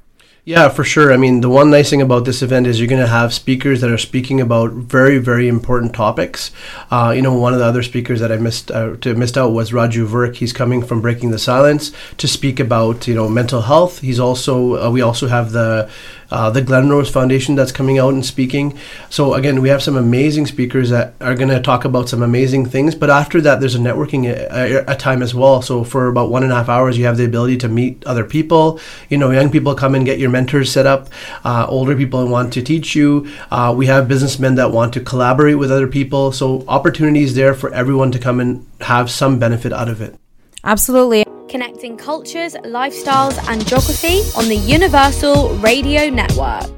Yeah, 0.47 0.69
for 0.69 0.85
sure. 0.85 1.11
I 1.11 1.17
mean, 1.17 1.41
the 1.41 1.49
one 1.49 1.71
nice 1.71 1.89
thing 1.89 2.01
about 2.01 2.23
this 2.23 2.41
event 2.41 2.67
is 2.67 2.79
you're 2.79 2.87
going 2.87 3.01
to 3.01 3.07
have 3.07 3.33
speakers 3.33 3.81
that 3.81 3.91
are 3.91 3.97
speaking 3.97 4.39
about 4.39 4.71
very, 4.71 5.17
very 5.17 5.49
important 5.49 5.93
topics. 5.93 6.51
Uh, 6.89 7.11
you 7.13 7.21
know, 7.21 7.33
one 7.33 7.51
of 7.51 7.59
the 7.59 7.65
other 7.65 7.83
speakers 7.83 8.21
that 8.21 8.31
I 8.31 8.37
missed 8.37 8.71
uh, 8.71 8.95
to 9.01 9.13
missed 9.13 9.37
out 9.37 9.51
was 9.51 9.71
Raju 9.71 10.07
Virk. 10.07 10.35
He's 10.35 10.53
coming 10.53 10.81
from 10.81 11.01
Breaking 11.01 11.31
the 11.31 11.37
Silence 11.37 11.91
to 12.15 12.29
speak 12.29 12.61
about 12.61 13.09
you 13.09 13.13
know 13.13 13.27
mental 13.27 13.63
health. 13.63 13.99
He's 13.99 14.21
also 14.21 14.85
uh, 14.85 14.89
we 14.89 15.01
also 15.01 15.27
have 15.27 15.51
the 15.51 15.89
uh, 16.31 16.49
the 16.49 16.61
Glenrose 16.61 17.11
Foundation 17.11 17.55
that's 17.55 17.71
coming 17.71 17.97
out 17.97 18.13
and 18.13 18.25
speaking. 18.25 18.77
So 19.09 19.33
again, 19.33 19.61
we 19.61 19.69
have 19.69 19.81
some 19.81 19.95
amazing 19.95 20.47
speakers 20.47 20.89
that 20.89 21.13
are 21.21 21.35
going 21.35 21.49
to 21.49 21.61
talk 21.61 21.85
about 21.85 22.09
some 22.09 22.21
amazing 22.21 22.65
things. 22.65 22.95
But 22.95 23.09
after 23.09 23.39
that, 23.41 23.59
there's 23.59 23.75
a 23.75 23.79
networking 23.79 24.25
a, 24.27 24.47
uh, 24.51 24.83
a, 24.87 24.93
a, 24.93 24.95
time 24.95 25.21
as 25.21 25.33
well. 25.33 25.61
So 25.61 25.83
for 25.83 26.07
about 26.07 26.29
one 26.29 26.43
and 26.43 26.51
a 26.51 26.55
half 26.55 26.69
hours, 26.69 26.97
you 26.97 27.05
have 27.05 27.17
the 27.17 27.25
ability 27.25 27.57
to 27.57 27.69
meet 27.69 28.05
other 28.05 28.23
people. 28.23 28.79
You 29.09 29.17
know, 29.17 29.31
young 29.31 29.51
people 29.51 29.75
come 29.75 29.95
and 29.95 30.05
get 30.05 30.19
your 30.19 30.29
mentors 30.29 30.71
set 30.71 30.85
up. 30.85 31.09
Uh, 31.43 31.65
older 31.69 31.95
people 31.95 32.27
want 32.27 32.53
to 32.53 32.61
teach 32.61 32.95
you. 32.95 33.29
Uh, 33.51 33.73
we 33.75 33.85
have 33.85 34.07
businessmen 34.07 34.55
that 34.55 34.71
want 34.71 34.93
to 34.93 34.99
collaborate 34.99 35.57
with 35.57 35.71
other 35.71 35.87
people. 35.87 36.31
So 36.31 36.65
opportunities 36.67 37.35
there 37.35 37.53
for 37.53 37.73
everyone 37.73 38.11
to 38.11 38.19
come 38.19 38.39
and 38.39 38.65
have 38.81 39.09
some 39.09 39.39
benefit 39.39 39.71
out 39.71 39.89
of 39.89 40.01
it. 40.01 40.15
Absolutely. 40.63 41.25
Connecting 41.49 41.95
cultures, 41.95 42.55
lifestyles, 42.55 43.37
and 43.49 43.65
geography 43.65 44.21
on 44.37 44.49
the 44.49 44.55
Universal 44.55 45.55
Radio 45.59 46.09
Network. 46.09 46.77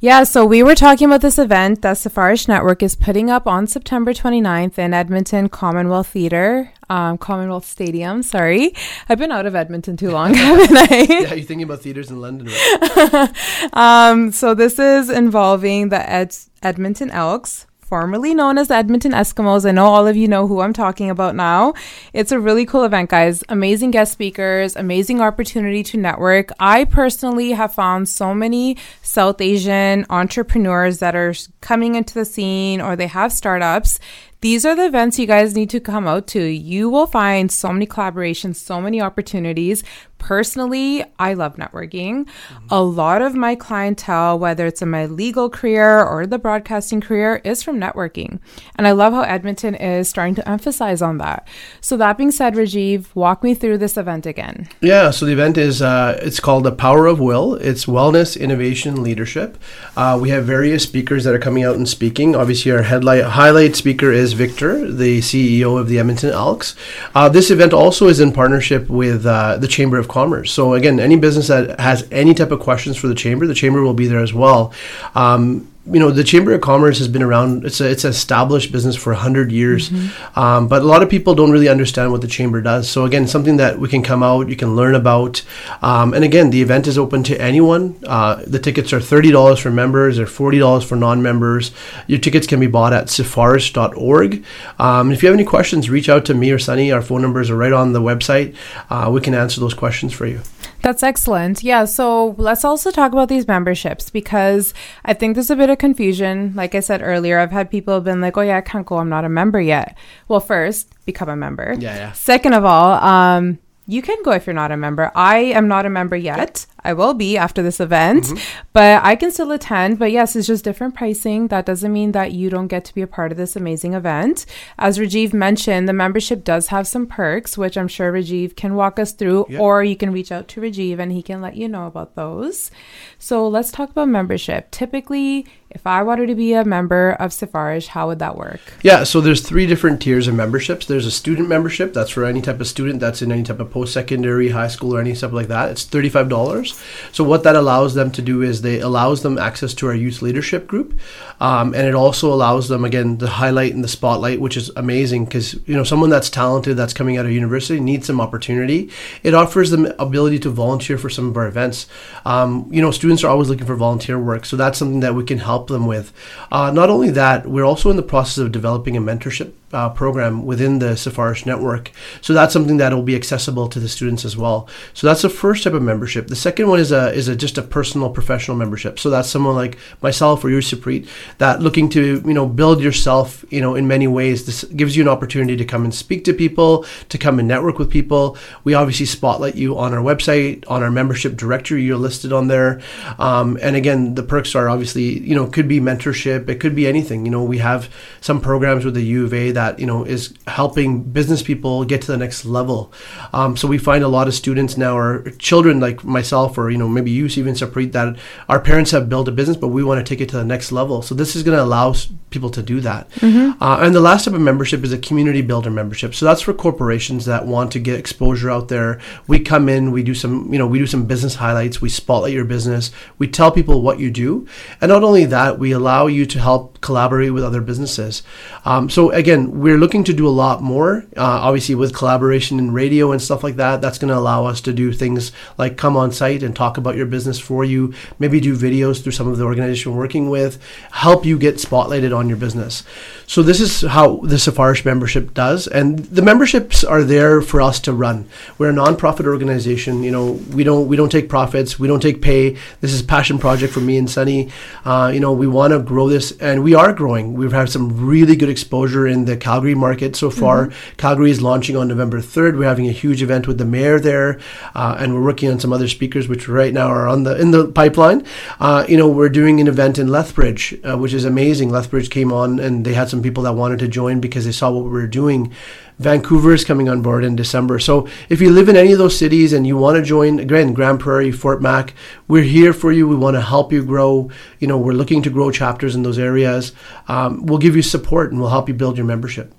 Yeah, 0.00 0.24
so 0.24 0.44
we 0.44 0.62
were 0.62 0.74
talking 0.74 1.06
about 1.06 1.22
this 1.22 1.38
event 1.38 1.80
that 1.82 1.96
Sifarish 1.96 2.46
Network 2.46 2.82
is 2.82 2.94
putting 2.94 3.30
up 3.30 3.46
on 3.46 3.66
September 3.66 4.12
29th 4.12 4.76
in 4.78 4.92
Edmonton 4.92 5.48
Commonwealth 5.48 6.08
Theatre, 6.08 6.72
um, 6.90 7.16
Commonwealth 7.16 7.64
Stadium. 7.64 8.22
Sorry, 8.22 8.74
I've 9.08 9.18
been 9.18 9.32
out 9.32 9.46
of 9.46 9.54
Edmonton 9.54 9.96
too 9.96 10.10
long, 10.10 10.34
haven't 10.34 10.76
I? 10.76 11.06
yeah, 11.08 11.34
you're 11.34 11.44
thinking 11.44 11.62
about 11.62 11.80
theatres 11.80 12.10
in 12.10 12.20
London, 12.20 12.48
right? 12.48 13.30
um, 13.72 14.30
so 14.30 14.54
this 14.54 14.78
is 14.78 15.08
involving 15.08 15.88
the 15.88 16.10
Ed- 16.10 16.36
Edmonton 16.62 17.10
Elks, 17.10 17.66
formerly 17.92 18.34
known 18.34 18.56
as 18.56 18.68
the 18.68 18.74
Edmonton 18.74 19.12
Eskimos. 19.12 19.68
I 19.68 19.72
know 19.72 19.84
all 19.84 20.06
of 20.06 20.16
you 20.16 20.26
know 20.26 20.46
who 20.46 20.62
I'm 20.62 20.72
talking 20.72 21.10
about 21.10 21.36
now. 21.36 21.74
It's 22.14 22.32
a 22.32 22.40
really 22.40 22.64
cool 22.64 22.84
event, 22.84 23.10
guys. 23.10 23.44
Amazing 23.50 23.90
guest 23.90 24.12
speakers, 24.12 24.76
amazing 24.76 25.20
opportunity 25.20 25.82
to 25.82 25.98
network. 25.98 26.52
I 26.58 26.84
personally 26.84 27.50
have 27.50 27.74
found 27.74 28.08
so 28.08 28.34
many 28.34 28.78
South 29.02 29.42
Asian 29.42 30.06
entrepreneurs 30.08 31.00
that 31.00 31.14
are 31.14 31.34
coming 31.60 31.94
into 31.94 32.14
the 32.14 32.24
scene 32.24 32.80
or 32.80 32.96
they 32.96 33.08
have 33.08 33.30
startups 33.30 34.00
these 34.42 34.66
are 34.66 34.74
the 34.74 34.86
events 34.86 35.20
you 35.20 35.26
guys 35.26 35.54
need 35.54 35.70
to 35.70 35.78
come 35.78 36.06
out 36.06 36.26
to. 36.26 36.42
You 36.42 36.90
will 36.90 37.06
find 37.06 37.50
so 37.50 37.72
many 37.72 37.86
collaborations, 37.86 38.56
so 38.56 38.80
many 38.80 39.00
opportunities. 39.00 39.84
Personally, 40.18 41.04
I 41.18 41.34
love 41.34 41.56
networking. 41.56 42.26
Mm-hmm. 42.26 42.66
A 42.70 42.80
lot 42.80 43.22
of 43.22 43.34
my 43.34 43.56
clientele, 43.56 44.38
whether 44.38 44.66
it's 44.66 44.80
in 44.80 44.88
my 44.88 45.06
legal 45.06 45.50
career 45.50 46.00
or 46.04 46.26
the 46.26 46.38
broadcasting 46.38 47.00
career, 47.00 47.40
is 47.44 47.62
from 47.64 47.80
networking. 47.80 48.38
And 48.76 48.86
I 48.86 48.92
love 48.92 49.12
how 49.12 49.22
Edmonton 49.22 49.74
is 49.74 50.08
starting 50.08 50.36
to 50.36 50.48
emphasize 50.48 51.02
on 51.02 51.18
that. 51.18 51.48
So 51.80 51.96
that 51.96 52.18
being 52.18 52.30
said, 52.30 52.54
Rajiv, 52.54 53.12
walk 53.16 53.42
me 53.42 53.54
through 53.54 53.78
this 53.78 53.96
event 53.96 54.24
again. 54.24 54.68
Yeah, 54.80 55.10
so 55.10 55.26
the 55.26 55.32
event 55.32 55.58
is 55.58 55.82
uh, 55.82 56.18
it's 56.22 56.38
called 56.38 56.64
the 56.64 56.72
Power 56.72 57.06
of 57.06 57.18
Will. 57.18 57.54
It's 57.56 57.86
wellness, 57.86 58.38
innovation, 58.38 59.02
leadership. 59.02 59.58
Uh, 59.96 60.18
we 60.22 60.30
have 60.30 60.44
various 60.44 60.84
speakers 60.84 61.24
that 61.24 61.34
are 61.34 61.40
coming 61.40 61.64
out 61.64 61.74
and 61.74 61.88
speaking. 61.88 62.36
Obviously, 62.36 62.70
our 62.70 62.82
headlight 62.82 63.24
highlight 63.24 63.74
speaker 63.74 64.12
is 64.12 64.31
Victor, 64.32 64.90
the 64.90 65.20
CEO 65.20 65.78
of 65.78 65.88
the 65.88 65.98
Edmonton 65.98 66.30
Elks. 66.30 66.76
Uh, 67.14 67.28
this 67.28 67.50
event 67.50 67.72
also 67.72 68.08
is 68.08 68.20
in 68.20 68.32
partnership 68.32 68.88
with 68.88 69.26
uh, 69.26 69.56
the 69.58 69.68
Chamber 69.68 69.98
of 69.98 70.08
Commerce. 70.08 70.52
So 70.52 70.74
again, 70.74 71.00
any 71.00 71.16
business 71.16 71.48
that 71.48 71.80
has 71.80 72.06
any 72.10 72.34
type 72.34 72.50
of 72.50 72.60
questions 72.60 72.96
for 72.96 73.08
the 73.08 73.14
chamber, 73.14 73.46
the 73.46 73.54
chamber 73.54 73.82
will 73.82 73.94
be 73.94 74.06
there 74.06 74.20
as 74.20 74.34
well. 74.34 74.72
Um, 75.14 75.71
you 75.90 75.98
know 75.98 76.10
the 76.12 76.22
chamber 76.22 76.52
of 76.52 76.60
commerce 76.60 76.98
has 76.98 77.08
been 77.08 77.22
around 77.22 77.64
it's 77.64 77.80
a 77.80 77.90
it's 77.90 78.04
an 78.04 78.10
established 78.10 78.70
business 78.70 78.94
for 78.94 79.12
100 79.12 79.50
years. 79.50 79.90
Mm-hmm. 79.90 80.38
um, 80.38 80.68
but 80.68 80.82
a 80.82 80.84
lot 80.84 81.02
of 81.02 81.10
people 81.10 81.34
don't 81.34 81.50
really 81.50 81.68
understand 81.68 82.12
what 82.12 82.20
the 82.20 82.28
chamber 82.28 82.60
does. 82.60 82.88
So 82.88 83.04
again 83.04 83.26
something 83.26 83.56
that 83.56 83.78
we 83.80 83.88
can 83.88 84.02
come 84.02 84.22
out 84.22 84.48
you 84.48 84.54
can 84.54 84.76
learn 84.76 84.94
about. 84.94 85.42
Um, 85.82 86.14
and 86.14 86.24
again 86.24 86.50
the 86.50 86.62
event 86.62 86.86
is 86.86 86.96
open 86.96 87.24
to 87.24 87.40
anyone. 87.40 87.98
Uh, 88.06 88.42
the 88.46 88.60
tickets 88.60 88.92
are 88.92 89.00
$30 89.00 89.60
for 89.60 89.70
members 89.70 90.18
or 90.20 90.26
$40 90.26 90.84
for 90.84 90.94
non-members. 90.94 91.72
Your 92.06 92.20
tickets 92.20 92.46
can 92.46 92.60
be 92.60 92.68
bought 92.68 92.92
at 92.92 93.06
sifarish.org 93.06 94.44
um, 94.78 95.10
if 95.10 95.22
you 95.22 95.28
have 95.28 95.34
any 95.34 95.44
questions 95.44 95.90
reach 95.90 96.08
out 96.08 96.24
to 96.26 96.34
me 96.34 96.52
or 96.52 96.58
sunny. 96.60 96.92
Our 96.92 97.02
phone 97.02 97.22
numbers 97.22 97.50
are 97.50 97.56
right 97.56 97.72
on 97.72 97.92
the 97.92 98.00
website. 98.00 98.54
Uh, 98.88 99.10
we 99.12 99.20
can 99.20 99.34
answer 99.34 99.60
those 99.60 99.74
questions 99.74 100.12
for 100.12 100.26
you 100.26 100.42
that's 100.82 101.02
excellent. 101.02 101.62
Yeah. 101.62 101.84
So 101.84 102.34
let's 102.38 102.64
also 102.64 102.90
talk 102.90 103.12
about 103.12 103.28
these 103.28 103.46
memberships 103.46 104.10
because 104.10 104.74
I 105.04 105.14
think 105.14 105.34
there's 105.34 105.50
a 105.50 105.56
bit 105.56 105.70
of 105.70 105.78
confusion. 105.78 106.52
Like 106.54 106.74
I 106.74 106.80
said 106.80 107.02
earlier, 107.02 107.38
I've 107.38 107.52
had 107.52 107.70
people 107.70 107.94
have 107.94 108.04
been 108.04 108.20
like, 108.20 108.36
oh, 108.36 108.42
yeah, 108.42 108.58
I 108.58 108.60
can't 108.60 108.86
go. 108.86 108.98
I'm 108.98 109.08
not 109.08 109.24
a 109.24 109.28
member 109.28 109.60
yet. 109.60 109.96
Well, 110.28 110.40
first, 110.40 110.92
become 111.06 111.28
a 111.28 111.36
member. 111.36 111.74
Yeah. 111.78 111.96
yeah. 111.96 112.12
Second 112.12 112.54
of 112.54 112.64
all, 112.64 112.94
um, 113.02 113.58
you 113.92 114.02
can 114.02 114.16
go 114.22 114.32
if 114.32 114.46
you're 114.46 114.54
not 114.54 114.72
a 114.72 114.76
member. 114.76 115.12
I 115.14 115.38
am 115.38 115.68
not 115.68 115.86
a 115.86 115.90
member 115.90 116.16
yet. 116.16 116.66
I 116.84 116.94
will 116.94 117.14
be 117.14 117.36
after 117.36 117.62
this 117.62 117.78
event, 117.78 118.24
mm-hmm. 118.24 118.66
but 118.72 119.04
I 119.04 119.14
can 119.14 119.30
still 119.30 119.52
attend. 119.52 119.98
But 119.98 120.10
yes, 120.10 120.34
it's 120.34 120.48
just 120.48 120.64
different 120.64 120.94
pricing. 120.94 121.48
That 121.48 121.66
doesn't 121.66 121.92
mean 121.92 122.12
that 122.12 122.32
you 122.32 122.50
don't 122.50 122.66
get 122.66 122.84
to 122.86 122.94
be 122.94 123.02
a 123.02 123.06
part 123.06 123.30
of 123.30 123.38
this 123.38 123.54
amazing 123.54 123.94
event. 123.94 124.46
As 124.78 124.98
Rajiv 124.98 125.32
mentioned, 125.32 125.88
the 125.88 125.92
membership 125.92 126.42
does 126.42 126.68
have 126.68 126.88
some 126.88 127.06
perks, 127.06 127.56
which 127.56 127.76
I'm 127.76 127.88
sure 127.88 128.12
Rajiv 128.12 128.56
can 128.56 128.74
walk 128.74 128.98
us 128.98 129.12
through, 129.12 129.46
yep. 129.48 129.60
or 129.60 129.84
you 129.84 129.96
can 129.96 130.12
reach 130.12 130.32
out 130.32 130.48
to 130.48 130.60
Rajiv 130.60 130.98
and 130.98 131.12
he 131.12 131.22
can 131.22 131.40
let 131.40 131.56
you 131.56 131.68
know 131.68 131.86
about 131.86 132.16
those. 132.16 132.70
So 133.18 133.46
let's 133.46 133.70
talk 133.70 133.90
about 133.90 134.08
membership. 134.08 134.70
Typically, 134.70 135.46
if 135.74 135.86
I 135.86 136.02
wanted 136.02 136.26
to 136.26 136.34
be 136.34 136.52
a 136.52 136.64
member 136.64 137.12
of 137.12 137.30
Sifarish, 137.30 137.88
how 137.88 138.08
would 138.08 138.18
that 138.18 138.36
work? 138.36 138.60
Yeah, 138.82 139.04
so 139.04 139.20
there's 139.20 139.40
three 139.40 139.66
different 139.66 140.00
tiers 140.02 140.28
of 140.28 140.34
memberships. 140.34 140.86
There's 140.86 141.06
a 141.06 141.10
student 141.10 141.48
membership. 141.48 141.92
That's 141.92 142.10
for 142.10 142.24
any 142.24 142.40
type 142.40 142.60
of 142.60 142.66
student 142.66 143.00
that's 143.00 143.22
in 143.22 143.32
any 143.32 143.42
type 143.42 143.60
of 143.60 143.70
post-secondary, 143.70 144.50
high 144.50 144.68
school, 144.68 144.94
or 144.94 145.00
any 145.00 145.14
stuff 145.14 145.32
like 145.32 145.48
that. 145.48 145.70
It's 145.70 145.84
thirty-five 145.84 146.28
dollars. 146.28 146.80
So 147.12 147.24
what 147.24 147.42
that 147.44 147.56
allows 147.56 147.94
them 147.94 148.10
to 148.12 148.22
do 148.22 148.42
is 148.42 148.62
they 148.62 148.80
allows 148.80 149.22
them 149.22 149.38
access 149.38 149.74
to 149.74 149.86
our 149.86 149.94
youth 149.94 150.22
leadership 150.22 150.66
group, 150.66 150.98
um, 151.40 151.74
and 151.74 151.86
it 151.86 151.94
also 151.94 152.32
allows 152.32 152.68
them 152.68 152.84
again 152.84 153.18
the 153.18 153.30
highlight 153.30 153.74
and 153.74 153.82
the 153.82 153.88
spotlight, 153.88 154.40
which 154.40 154.56
is 154.56 154.70
amazing 154.76 155.24
because 155.24 155.54
you 155.66 155.76
know 155.76 155.84
someone 155.84 156.10
that's 156.10 156.30
talented 156.30 156.76
that's 156.76 156.92
coming 156.92 157.16
out 157.16 157.26
of 157.26 157.32
university 157.32 157.80
needs 157.80 158.06
some 158.06 158.20
opportunity. 158.20 158.90
It 159.22 159.34
offers 159.34 159.70
them 159.70 159.86
ability 159.98 160.38
to 160.40 160.50
volunteer 160.50 160.98
for 160.98 161.10
some 161.10 161.28
of 161.28 161.36
our 161.36 161.46
events. 161.46 161.86
Um, 162.24 162.68
you 162.70 162.82
know, 162.82 162.90
students 162.90 163.24
are 163.24 163.28
always 163.28 163.48
looking 163.48 163.66
for 163.66 163.76
volunteer 163.76 164.18
work, 164.18 164.44
so 164.44 164.56
that's 164.56 164.78
something 164.78 165.00
that 165.00 165.14
we 165.14 165.24
can 165.24 165.38
help 165.38 165.61
them 165.68 165.86
with. 165.86 166.12
Uh, 166.50 166.70
not 166.70 166.90
only 166.90 167.10
that, 167.10 167.46
we're 167.46 167.64
also 167.64 167.90
in 167.90 167.96
the 167.96 168.02
process 168.02 168.38
of 168.38 168.52
developing 168.52 168.96
a 168.96 169.00
mentorship 169.00 169.52
uh, 169.72 169.88
program 169.90 170.44
within 170.44 170.78
the 170.78 170.92
Sifarish 170.92 171.46
network. 171.46 171.90
So 172.20 172.32
that's 172.32 172.52
something 172.52 172.76
that 172.76 172.92
will 172.92 173.02
be 173.02 173.16
accessible 173.16 173.68
to 173.68 173.80
the 173.80 173.88
students 173.88 174.24
as 174.24 174.36
well. 174.36 174.68
So 174.92 175.06
that's 175.06 175.22
the 175.22 175.28
first 175.28 175.64
type 175.64 175.72
of 175.72 175.82
membership. 175.82 176.28
The 176.28 176.36
second 176.36 176.68
one 176.68 176.78
is 176.78 176.92
a 176.92 177.12
is 177.12 177.28
a 177.28 177.36
just 177.36 177.58
a 177.58 177.62
personal 177.62 178.10
professional 178.10 178.56
membership. 178.56 178.98
So 178.98 179.10
that's 179.10 179.28
someone 179.28 179.54
like 179.54 179.78
myself 180.02 180.44
or 180.44 180.50
you, 180.50 180.58
Supreet, 180.58 181.08
that 181.38 181.62
looking 181.62 181.88
to 181.90 182.22
you 182.24 182.34
know 182.34 182.46
build 182.46 182.82
yourself 182.82 183.44
you 183.50 183.60
know 183.60 183.74
in 183.74 183.88
many 183.88 184.06
ways. 184.06 184.44
This 184.44 184.64
gives 184.64 184.96
you 184.96 185.02
an 185.02 185.08
opportunity 185.08 185.56
to 185.56 185.64
come 185.64 185.84
and 185.84 185.94
speak 185.94 186.24
to 186.24 186.32
people, 186.32 186.84
to 187.08 187.18
come 187.18 187.38
and 187.38 187.48
network 187.48 187.78
with 187.78 187.90
people. 187.90 188.36
We 188.64 188.74
obviously 188.74 189.06
spotlight 189.06 189.54
you 189.54 189.78
on 189.78 189.94
our 189.94 190.02
website, 190.02 190.64
on 190.68 190.82
our 190.82 190.90
membership 190.90 191.36
directory. 191.36 191.82
You're 191.82 191.96
listed 191.96 192.32
on 192.32 192.48
there, 192.48 192.80
um, 193.18 193.58
and 193.62 193.76
again 193.76 194.14
the 194.14 194.22
perks 194.22 194.54
are 194.54 194.68
obviously 194.68 195.18
you 195.20 195.34
know 195.34 195.46
could 195.46 195.68
be 195.68 195.80
mentorship, 195.80 196.48
it 196.48 196.60
could 196.60 196.74
be 196.74 196.86
anything. 196.86 197.24
You 197.24 197.30
know 197.30 197.42
we 197.42 197.58
have 197.58 197.88
some 198.20 198.40
programs 198.40 198.84
with 198.84 198.94
the 198.94 199.02
U 199.02 199.24
of 199.24 199.32
A 199.32 199.50
that 199.52 199.61
that 199.62 199.78
you 199.78 199.86
know 199.86 200.04
is 200.04 200.34
helping 200.46 201.02
business 201.18 201.42
people 201.42 201.84
get 201.84 202.00
to 202.02 202.10
the 202.14 202.20
next 202.24 202.44
level. 202.44 202.92
Um, 203.32 203.56
so 203.56 203.68
we 203.68 203.78
find 203.78 204.02
a 204.04 204.08
lot 204.08 204.26
of 204.28 204.34
students 204.34 204.76
now 204.76 204.96
or 204.96 205.30
children 205.38 205.80
like 205.80 206.04
myself, 206.04 206.58
or 206.58 206.70
you 206.70 206.78
know 206.78 206.88
maybe 206.88 207.10
you 207.10 207.26
even 207.26 207.54
Supreet, 207.54 207.92
that 207.92 208.16
our 208.48 208.60
parents 208.60 208.90
have 208.90 209.08
built 209.08 209.28
a 209.28 209.32
business, 209.32 209.56
but 209.56 209.68
we 209.68 209.82
want 209.84 209.98
to 210.04 210.08
take 210.10 210.20
it 210.20 210.28
to 210.30 210.36
the 210.36 210.44
next 210.44 210.72
level. 210.72 211.02
So 211.02 211.14
this 211.14 211.36
is 211.36 211.42
going 211.42 211.56
to 211.56 211.62
allow 211.62 211.94
people 212.30 212.50
to 212.50 212.62
do 212.62 212.80
that. 212.80 213.10
Mm-hmm. 213.26 213.62
Uh, 213.62 213.78
and 213.84 213.94
the 213.94 214.00
last 214.00 214.24
type 214.24 214.34
of 214.34 214.40
membership 214.40 214.82
is 214.82 214.92
a 214.92 214.98
community 214.98 215.42
builder 215.42 215.70
membership. 215.70 216.14
So 216.14 216.24
that's 216.24 216.42
for 216.42 216.54
corporations 216.54 217.24
that 217.26 217.46
want 217.46 217.72
to 217.72 217.78
get 217.78 217.98
exposure 217.98 218.50
out 218.50 218.68
there. 218.68 219.00
We 219.26 219.38
come 219.38 219.68
in, 219.68 219.92
we 219.92 220.02
do 220.02 220.14
some 220.14 220.52
you 220.52 220.58
know 220.58 220.66
we 220.66 220.78
do 220.78 220.86
some 220.86 221.06
business 221.06 221.36
highlights, 221.36 221.80
we 221.80 221.88
spotlight 221.88 222.32
your 222.32 222.44
business, 222.44 222.90
we 223.18 223.28
tell 223.28 223.50
people 223.52 223.82
what 223.82 223.98
you 223.98 224.10
do, 224.10 224.46
and 224.80 224.88
not 224.88 225.04
only 225.04 225.24
that, 225.26 225.58
we 225.58 225.72
allow 225.72 226.06
you 226.06 226.26
to 226.26 226.38
help 226.38 226.80
collaborate 226.80 227.32
with 227.32 227.44
other 227.44 227.60
businesses. 227.60 228.22
Um, 228.64 228.90
so 228.90 229.10
again, 229.10 229.51
we're 229.52 229.76
looking 229.76 230.02
to 230.02 230.14
do 230.14 230.26
a 230.26 230.30
lot 230.30 230.62
more. 230.62 231.04
Uh, 231.14 231.20
obviously, 231.20 231.74
with 231.74 231.94
collaboration 231.94 232.58
in 232.58 232.72
radio 232.72 233.12
and 233.12 233.20
stuff 233.20 233.44
like 233.44 233.56
that, 233.56 233.82
that's 233.82 233.98
going 233.98 234.08
to 234.08 234.16
allow 234.16 234.46
us 234.46 234.62
to 234.62 234.72
do 234.72 234.92
things 234.94 235.30
like 235.58 235.76
come 235.76 235.94
on 235.94 236.10
site 236.10 236.42
and 236.42 236.56
talk 236.56 236.78
about 236.78 236.96
your 236.96 237.04
business 237.04 237.38
for 237.38 237.62
you. 237.62 237.92
Maybe 238.18 238.40
do 238.40 238.56
videos 238.56 239.02
through 239.02 239.12
some 239.12 239.28
of 239.28 239.36
the 239.36 239.44
organization 239.44 239.92
we're 239.92 239.98
working 239.98 240.30
with, 240.30 240.58
help 240.92 241.26
you 241.26 241.38
get 241.38 241.56
spotlighted 241.56 242.16
on 242.16 242.30
your 242.30 242.38
business. 242.38 242.82
So 243.26 243.42
this 243.42 243.60
is 243.60 243.82
how 243.82 244.16
the 244.22 244.36
Sifarish 244.36 244.86
membership 244.86 245.34
does, 245.34 245.66
and 245.66 245.98
the 245.98 246.22
memberships 246.22 246.82
are 246.82 247.04
there 247.04 247.42
for 247.42 247.60
us 247.60 247.78
to 247.80 247.92
run. 247.92 248.26
We're 248.56 248.70
a 248.70 248.72
nonprofit 248.72 249.26
organization. 249.26 250.02
You 250.02 250.12
know, 250.12 250.32
we 250.54 250.64
don't 250.64 250.88
we 250.88 250.96
don't 250.96 251.12
take 251.12 251.28
profits, 251.28 251.78
we 251.78 251.88
don't 251.88 252.00
take 252.00 252.22
pay. 252.22 252.56
This 252.80 252.94
is 252.94 253.02
a 253.02 253.04
passion 253.04 253.38
project 253.38 253.74
for 253.74 253.80
me 253.80 253.98
and 253.98 254.10
Sunny. 254.10 254.50
Uh, 254.86 255.10
you 255.12 255.20
know, 255.20 255.32
we 255.32 255.46
want 255.46 255.74
to 255.74 255.78
grow 255.78 256.08
this, 256.08 256.32
and 256.40 256.64
we 256.64 256.74
are 256.74 256.94
growing. 256.94 257.34
We've 257.34 257.52
had 257.52 257.68
some 257.68 258.06
really 258.06 258.34
good 258.34 258.48
exposure 258.48 259.06
in 259.06 259.26
the 259.26 259.41
Calgary 259.42 259.74
market 259.74 260.14
so 260.14 260.30
far. 260.30 260.68
Mm-hmm. 260.68 260.96
Calgary 260.98 261.30
is 261.32 261.42
launching 261.42 261.76
on 261.76 261.88
November 261.88 262.20
3rd. 262.20 262.56
We're 262.56 262.68
having 262.68 262.88
a 262.88 262.92
huge 262.92 263.22
event 263.22 263.48
with 263.48 263.58
the 263.58 263.64
mayor 263.64 263.98
there, 263.98 264.38
uh, 264.76 264.96
and 265.00 265.12
we're 265.12 265.24
working 265.24 265.50
on 265.50 265.58
some 265.58 265.72
other 265.72 265.88
speakers, 265.88 266.28
which 266.28 266.46
right 266.46 266.72
now 266.72 266.86
are 266.86 267.08
on 267.08 267.24
the 267.24 267.38
in 267.40 267.50
the 267.50 267.66
pipeline. 267.66 268.24
Uh, 268.60 268.86
you 268.88 268.96
know, 268.96 269.08
we're 269.08 269.28
doing 269.28 269.60
an 269.60 269.66
event 269.66 269.98
in 269.98 270.06
Lethbridge, 270.06 270.78
uh, 270.84 270.96
which 270.96 271.12
is 271.12 271.24
amazing. 271.24 271.70
Lethbridge 271.70 272.08
came 272.08 272.32
on, 272.32 272.60
and 272.60 272.84
they 272.84 272.94
had 272.94 273.08
some 273.08 273.20
people 273.20 273.42
that 273.42 273.54
wanted 273.54 273.80
to 273.80 273.88
join 273.88 274.20
because 274.20 274.44
they 274.44 274.52
saw 274.52 274.70
what 274.70 274.84
we 274.84 274.90
were 274.90 275.08
doing. 275.08 275.52
Vancouver 275.98 276.52
is 276.52 276.64
coming 276.64 276.88
on 276.88 277.02
board 277.02 277.24
in 277.24 277.36
December. 277.36 277.78
So 277.78 278.08
if 278.28 278.40
you 278.40 278.50
live 278.50 278.68
in 278.68 278.76
any 278.76 278.92
of 278.92 278.98
those 278.98 279.18
cities 279.18 279.52
and 279.52 279.66
you 279.66 279.76
want 279.76 279.96
to 279.96 280.02
join, 280.02 280.38
again, 280.38 280.74
Grande 280.74 281.00
Prairie, 281.00 281.32
Fort 281.32 281.62
Mac, 281.62 281.94
we're 282.28 282.42
here 282.42 282.72
for 282.72 282.92
you. 282.92 283.06
We 283.06 283.16
want 283.16 283.36
to 283.36 283.40
help 283.40 283.72
you 283.72 283.84
grow. 283.84 284.30
You 284.58 284.68
know, 284.68 284.78
we're 284.78 284.92
looking 284.92 285.22
to 285.22 285.30
grow 285.30 285.50
chapters 285.50 285.94
in 285.94 286.02
those 286.02 286.18
areas. 286.18 286.72
Um, 287.08 287.46
we'll 287.46 287.58
give 287.58 287.76
you 287.76 287.82
support 287.82 288.32
and 288.32 288.40
we'll 288.40 288.50
help 288.50 288.68
you 288.68 288.74
build 288.74 288.96
your 288.96 289.06
membership. 289.06 289.54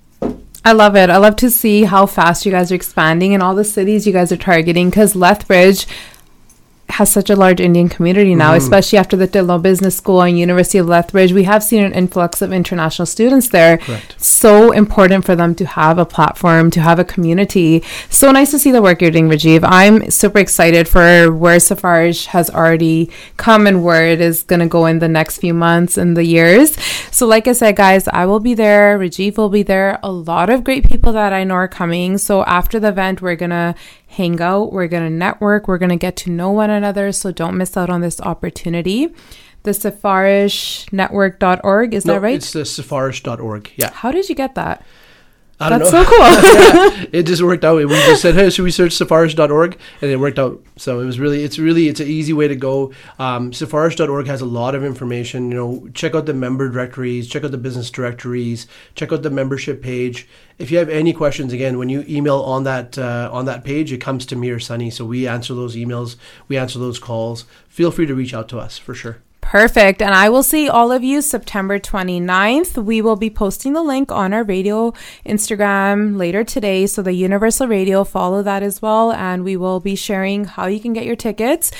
I 0.66 0.72
love 0.72 0.96
it. 0.96 1.10
I 1.10 1.18
love 1.18 1.36
to 1.36 1.50
see 1.50 1.84
how 1.84 2.06
fast 2.06 2.46
you 2.46 2.52
guys 2.52 2.72
are 2.72 2.74
expanding 2.74 3.34
and 3.34 3.42
all 3.42 3.54
the 3.54 3.64
cities 3.64 4.06
you 4.06 4.14
guys 4.14 4.32
are 4.32 4.36
targeting 4.38 4.88
because 4.88 5.14
Lethbridge 5.14 5.86
has 6.88 7.10
such 7.10 7.30
a 7.30 7.36
large 7.36 7.60
Indian 7.60 7.88
community 7.88 8.34
now, 8.34 8.52
mm. 8.52 8.56
especially 8.56 8.98
after 8.98 9.16
the 9.16 9.26
Dhillon 9.26 9.62
Business 9.62 9.96
School 9.96 10.22
and 10.22 10.38
University 10.38 10.78
of 10.78 10.86
Lethbridge. 10.86 11.32
We 11.32 11.44
have 11.44 11.62
seen 11.62 11.82
an 11.82 11.92
influx 11.92 12.42
of 12.42 12.52
international 12.52 13.06
students 13.06 13.48
there. 13.48 13.78
Correct. 13.78 14.14
So 14.22 14.70
important 14.70 15.24
for 15.24 15.34
them 15.34 15.54
to 15.56 15.66
have 15.66 15.98
a 15.98 16.06
platform, 16.06 16.70
to 16.72 16.80
have 16.80 16.98
a 16.98 17.04
community. 17.04 17.82
So 18.10 18.30
nice 18.30 18.50
to 18.52 18.58
see 18.58 18.70
the 18.70 18.82
work 18.82 19.00
you're 19.00 19.10
doing, 19.10 19.28
Rajiv. 19.28 19.60
I'm 19.64 20.10
super 20.10 20.38
excited 20.38 20.86
for 20.86 21.32
where 21.32 21.56
Sifarish 21.56 22.26
has 22.26 22.50
already 22.50 23.10
come 23.36 23.66
and 23.66 23.84
where 23.84 24.06
it 24.06 24.20
is 24.20 24.42
going 24.42 24.60
to 24.60 24.66
go 24.66 24.86
in 24.86 24.98
the 24.98 25.08
next 25.08 25.38
few 25.38 25.54
months 25.54 25.96
and 25.96 26.16
the 26.16 26.24
years. 26.24 26.76
So, 27.10 27.26
like 27.26 27.48
I 27.48 27.52
said, 27.52 27.76
guys, 27.76 28.06
I 28.08 28.26
will 28.26 28.40
be 28.40 28.54
there. 28.54 28.98
Rajiv 28.98 29.36
will 29.36 29.48
be 29.48 29.62
there. 29.62 29.98
A 30.02 30.12
lot 30.12 30.50
of 30.50 30.64
great 30.64 30.86
people 30.86 31.12
that 31.12 31.32
I 31.32 31.44
know 31.44 31.54
are 31.54 31.68
coming. 31.68 32.18
So, 32.18 32.44
after 32.44 32.78
the 32.78 32.88
event, 32.88 33.22
we're 33.22 33.36
going 33.36 33.50
to 33.50 33.74
hang 34.14 34.40
out, 34.40 34.72
we're 34.72 34.88
going 34.88 35.04
to 35.04 35.10
network, 35.10 35.68
we're 35.68 35.78
going 35.78 35.90
to 35.90 35.96
get 35.96 36.16
to 36.16 36.30
know 36.30 36.50
one 36.50 36.70
another. 36.70 37.12
So 37.12 37.30
don't 37.30 37.58
miss 37.58 37.76
out 37.76 37.90
on 37.90 38.00
this 38.00 38.20
opportunity. 38.20 39.14
The 39.64 39.72
sifarishnetwork.org, 39.72 41.94
is 41.94 42.04
no, 42.04 42.12
that 42.14 42.20
right? 42.20 42.36
It's 42.36 42.52
the 42.52 42.60
sifarish.org. 42.60 43.72
Yeah. 43.76 43.90
How 43.92 44.12
did 44.12 44.28
you 44.28 44.34
get 44.34 44.54
that? 44.56 44.84
I 45.60 45.78
That's 45.78 45.90
so 45.90 46.04
cool. 46.04 46.18
yeah, 46.18 47.04
it 47.12 47.22
just 47.24 47.40
worked 47.40 47.64
out. 47.64 47.76
We 47.76 47.86
just 47.86 48.22
said, 48.22 48.34
"Hey, 48.34 48.50
should 48.50 48.64
we 48.64 48.72
search 48.72 48.92
Sifarish.org?" 48.92 49.78
and 50.02 50.10
it 50.10 50.16
worked 50.16 50.38
out. 50.38 50.60
So 50.76 50.98
it 50.98 51.04
was 51.04 51.20
really, 51.20 51.44
it's 51.44 51.58
really, 51.58 51.88
it's 51.88 52.00
an 52.00 52.08
easy 52.08 52.32
way 52.32 52.48
to 52.48 52.56
go. 52.56 52.92
Um, 53.20 53.52
Sifarish.org 53.52 54.26
has 54.26 54.40
a 54.40 54.46
lot 54.46 54.74
of 54.74 54.82
information. 54.82 55.50
You 55.50 55.56
know, 55.56 55.88
check 55.94 56.14
out 56.16 56.26
the 56.26 56.34
member 56.34 56.68
directories, 56.68 57.28
check 57.28 57.44
out 57.44 57.52
the 57.52 57.58
business 57.58 57.90
directories, 57.90 58.66
check 58.96 59.12
out 59.12 59.22
the 59.22 59.30
membership 59.30 59.80
page. 59.80 60.28
If 60.58 60.72
you 60.72 60.78
have 60.78 60.88
any 60.88 61.12
questions, 61.12 61.52
again, 61.52 61.78
when 61.78 61.88
you 61.88 62.04
email 62.08 62.40
on 62.40 62.64
that 62.64 62.98
uh, 62.98 63.30
on 63.32 63.44
that 63.44 63.62
page, 63.62 63.92
it 63.92 63.98
comes 63.98 64.26
to 64.26 64.36
me 64.36 64.50
or 64.50 64.58
Sunny. 64.58 64.90
So 64.90 65.04
we 65.04 65.28
answer 65.28 65.54
those 65.54 65.76
emails, 65.76 66.16
we 66.48 66.56
answer 66.56 66.80
those 66.80 66.98
calls. 66.98 67.44
Feel 67.68 67.92
free 67.92 68.06
to 68.06 68.14
reach 68.14 68.34
out 68.34 68.48
to 68.48 68.58
us 68.58 68.76
for 68.76 68.94
sure. 68.94 69.23
Perfect. 69.44 70.00
And 70.00 70.14
I 70.14 70.30
will 70.30 70.42
see 70.42 70.70
all 70.70 70.90
of 70.90 71.04
you 71.04 71.20
September 71.20 71.78
29th. 71.78 72.82
We 72.82 73.02
will 73.02 73.14
be 73.14 73.28
posting 73.28 73.74
the 73.74 73.82
link 73.82 74.10
on 74.10 74.32
our 74.32 74.42
radio 74.42 74.92
Instagram 75.24 76.16
later 76.16 76.42
today. 76.42 76.86
So 76.86 77.02
the 77.02 77.12
Universal 77.12 77.68
Radio, 77.68 78.04
follow 78.04 78.42
that 78.42 78.62
as 78.62 78.80
well. 78.80 79.12
And 79.12 79.44
we 79.44 79.56
will 79.56 79.80
be 79.80 79.94
sharing 79.96 80.46
how 80.46 80.66
you 80.66 80.80
can 80.80 80.94
get 80.94 81.04
your 81.04 81.14
tickets. 81.14 81.70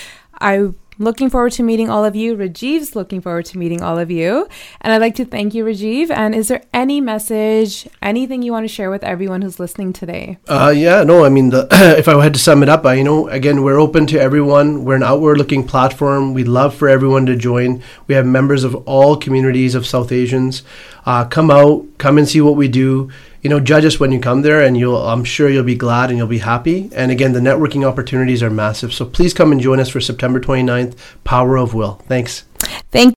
I 0.40 0.73
looking 0.98 1.30
forward 1.30 1.52
to 1.52 1.62
meeting 1.62 1.90
all 1.90 2.04
of 2.04 2.14
you. 2.14 2.36
Rajiv's 2.36 2.94
looking 2.94 3.20
forward 3.20 3.44
to 3.46 3.58
meeting 3.58 3.82
all 3.82 3.98
of 3.98 4.10
you. 4.10 4.48
And 4.80 4.92
I'd 4.92 5.00
like 5.00 5.14
to 5.16 5.24
thank 5.24 5.54
you, 5.54 5.64
Rajiv. 5.64 6.10
And 6.10 6.34
is 6.34 6.48
there 6.48 6.62
any 6.72 7.00
message, 7.00 7.88
anything 8.02 8.42
you 8.42 8.52
want 8.52 8.64
to 8.64 8.72
share 8.72 8.90
with 8.90 9.04
everyone 9.04 9.42
who's 9.42 9.58
listening 9.58 9.92
today? 9.92 10.38
Uh, 10.48 10.72
yeah, 10.74 11.02
no, 11.02 11.24
I 11.24 11.28
mean, 11.28 11.50
the, 11.50 11.68
if 11.98 12.08
I 12.08 12.22
had 12.22 12.34
to 12.34 12.40
sum 12.40 12.62
it 12.62 12.68
up, 12.68 12.84
I, 12.86 12.94
you 12.94 13.04
know, 13.04 13.28
again, 13.28 13.62
we're 13.62 13.80
open 13.80 14.06
to 14.08 14.20
everyone. 14.20 14.84
We're 14.84 14.96
an 14.96 15.02
outward 15.02 15.38
looking 15.38 15.66
platform. 15.66 16.34
We'd 16.34 16.48
love 16.48 16.74
for 16.74 16.88
everyone 16.88 17.26
to 17.26 17.36
join. 17.36 17.82
We 18.06 18.14
have 18.14 18.26
members 18.26 18.64
of 18.64 18.74
all 18.86 19.16
communities 19.16 19.74
of 19.74 19.86
South 19.86 20.12
Asians. 20.12 20.62
Uh, 21.06 21.24
come 21.24 21.50
out, 21.50 21.86
come 21.98 22.18
and 22.18 22.28
see 22.28 22.40
what 22.40 22.56
we 22.56 22.68
do 22.68 23.10
you 23.44 23.50
know, 23.50 23.60
judge 23.60 23.84
us 23.84 24.00
when 24.00 24.10
you 24.10 24.18
come 24.18 24.40
there, 24.40 24.62
and 24.62 24.76
you'll. 24.76 24.96
I'm 24.96 25.22
sure 25.22 25.50
you'll 25.50 25.64
be 25.64 25.76
glad 25.76 26.08
and 26.08 26.16
you'll 26.18 26.26
be 26.26 26.38
happy. 26.38 26.88
And 26.94 27.10
again, 27.10 27.34
the 27.34 27.40
networking 27.40 27.86
opportunities 27.86 28.42
are 28.42 28.50
massive. 28.50 28.92
So 28.94 29.04
please 29.04 29.34
come 29.34 29.52
and 29.52 29.60
join 29.60 29.78
us 29.78 29.90
for 29.90 30.00
September 30.00 30.40
29th. 30.40 30.96
Power 31.24 31.58
of 31.58 31.74
Will. 31.74 32.02
Thanks. 32.08 32.44
Thank. 32.90 33.12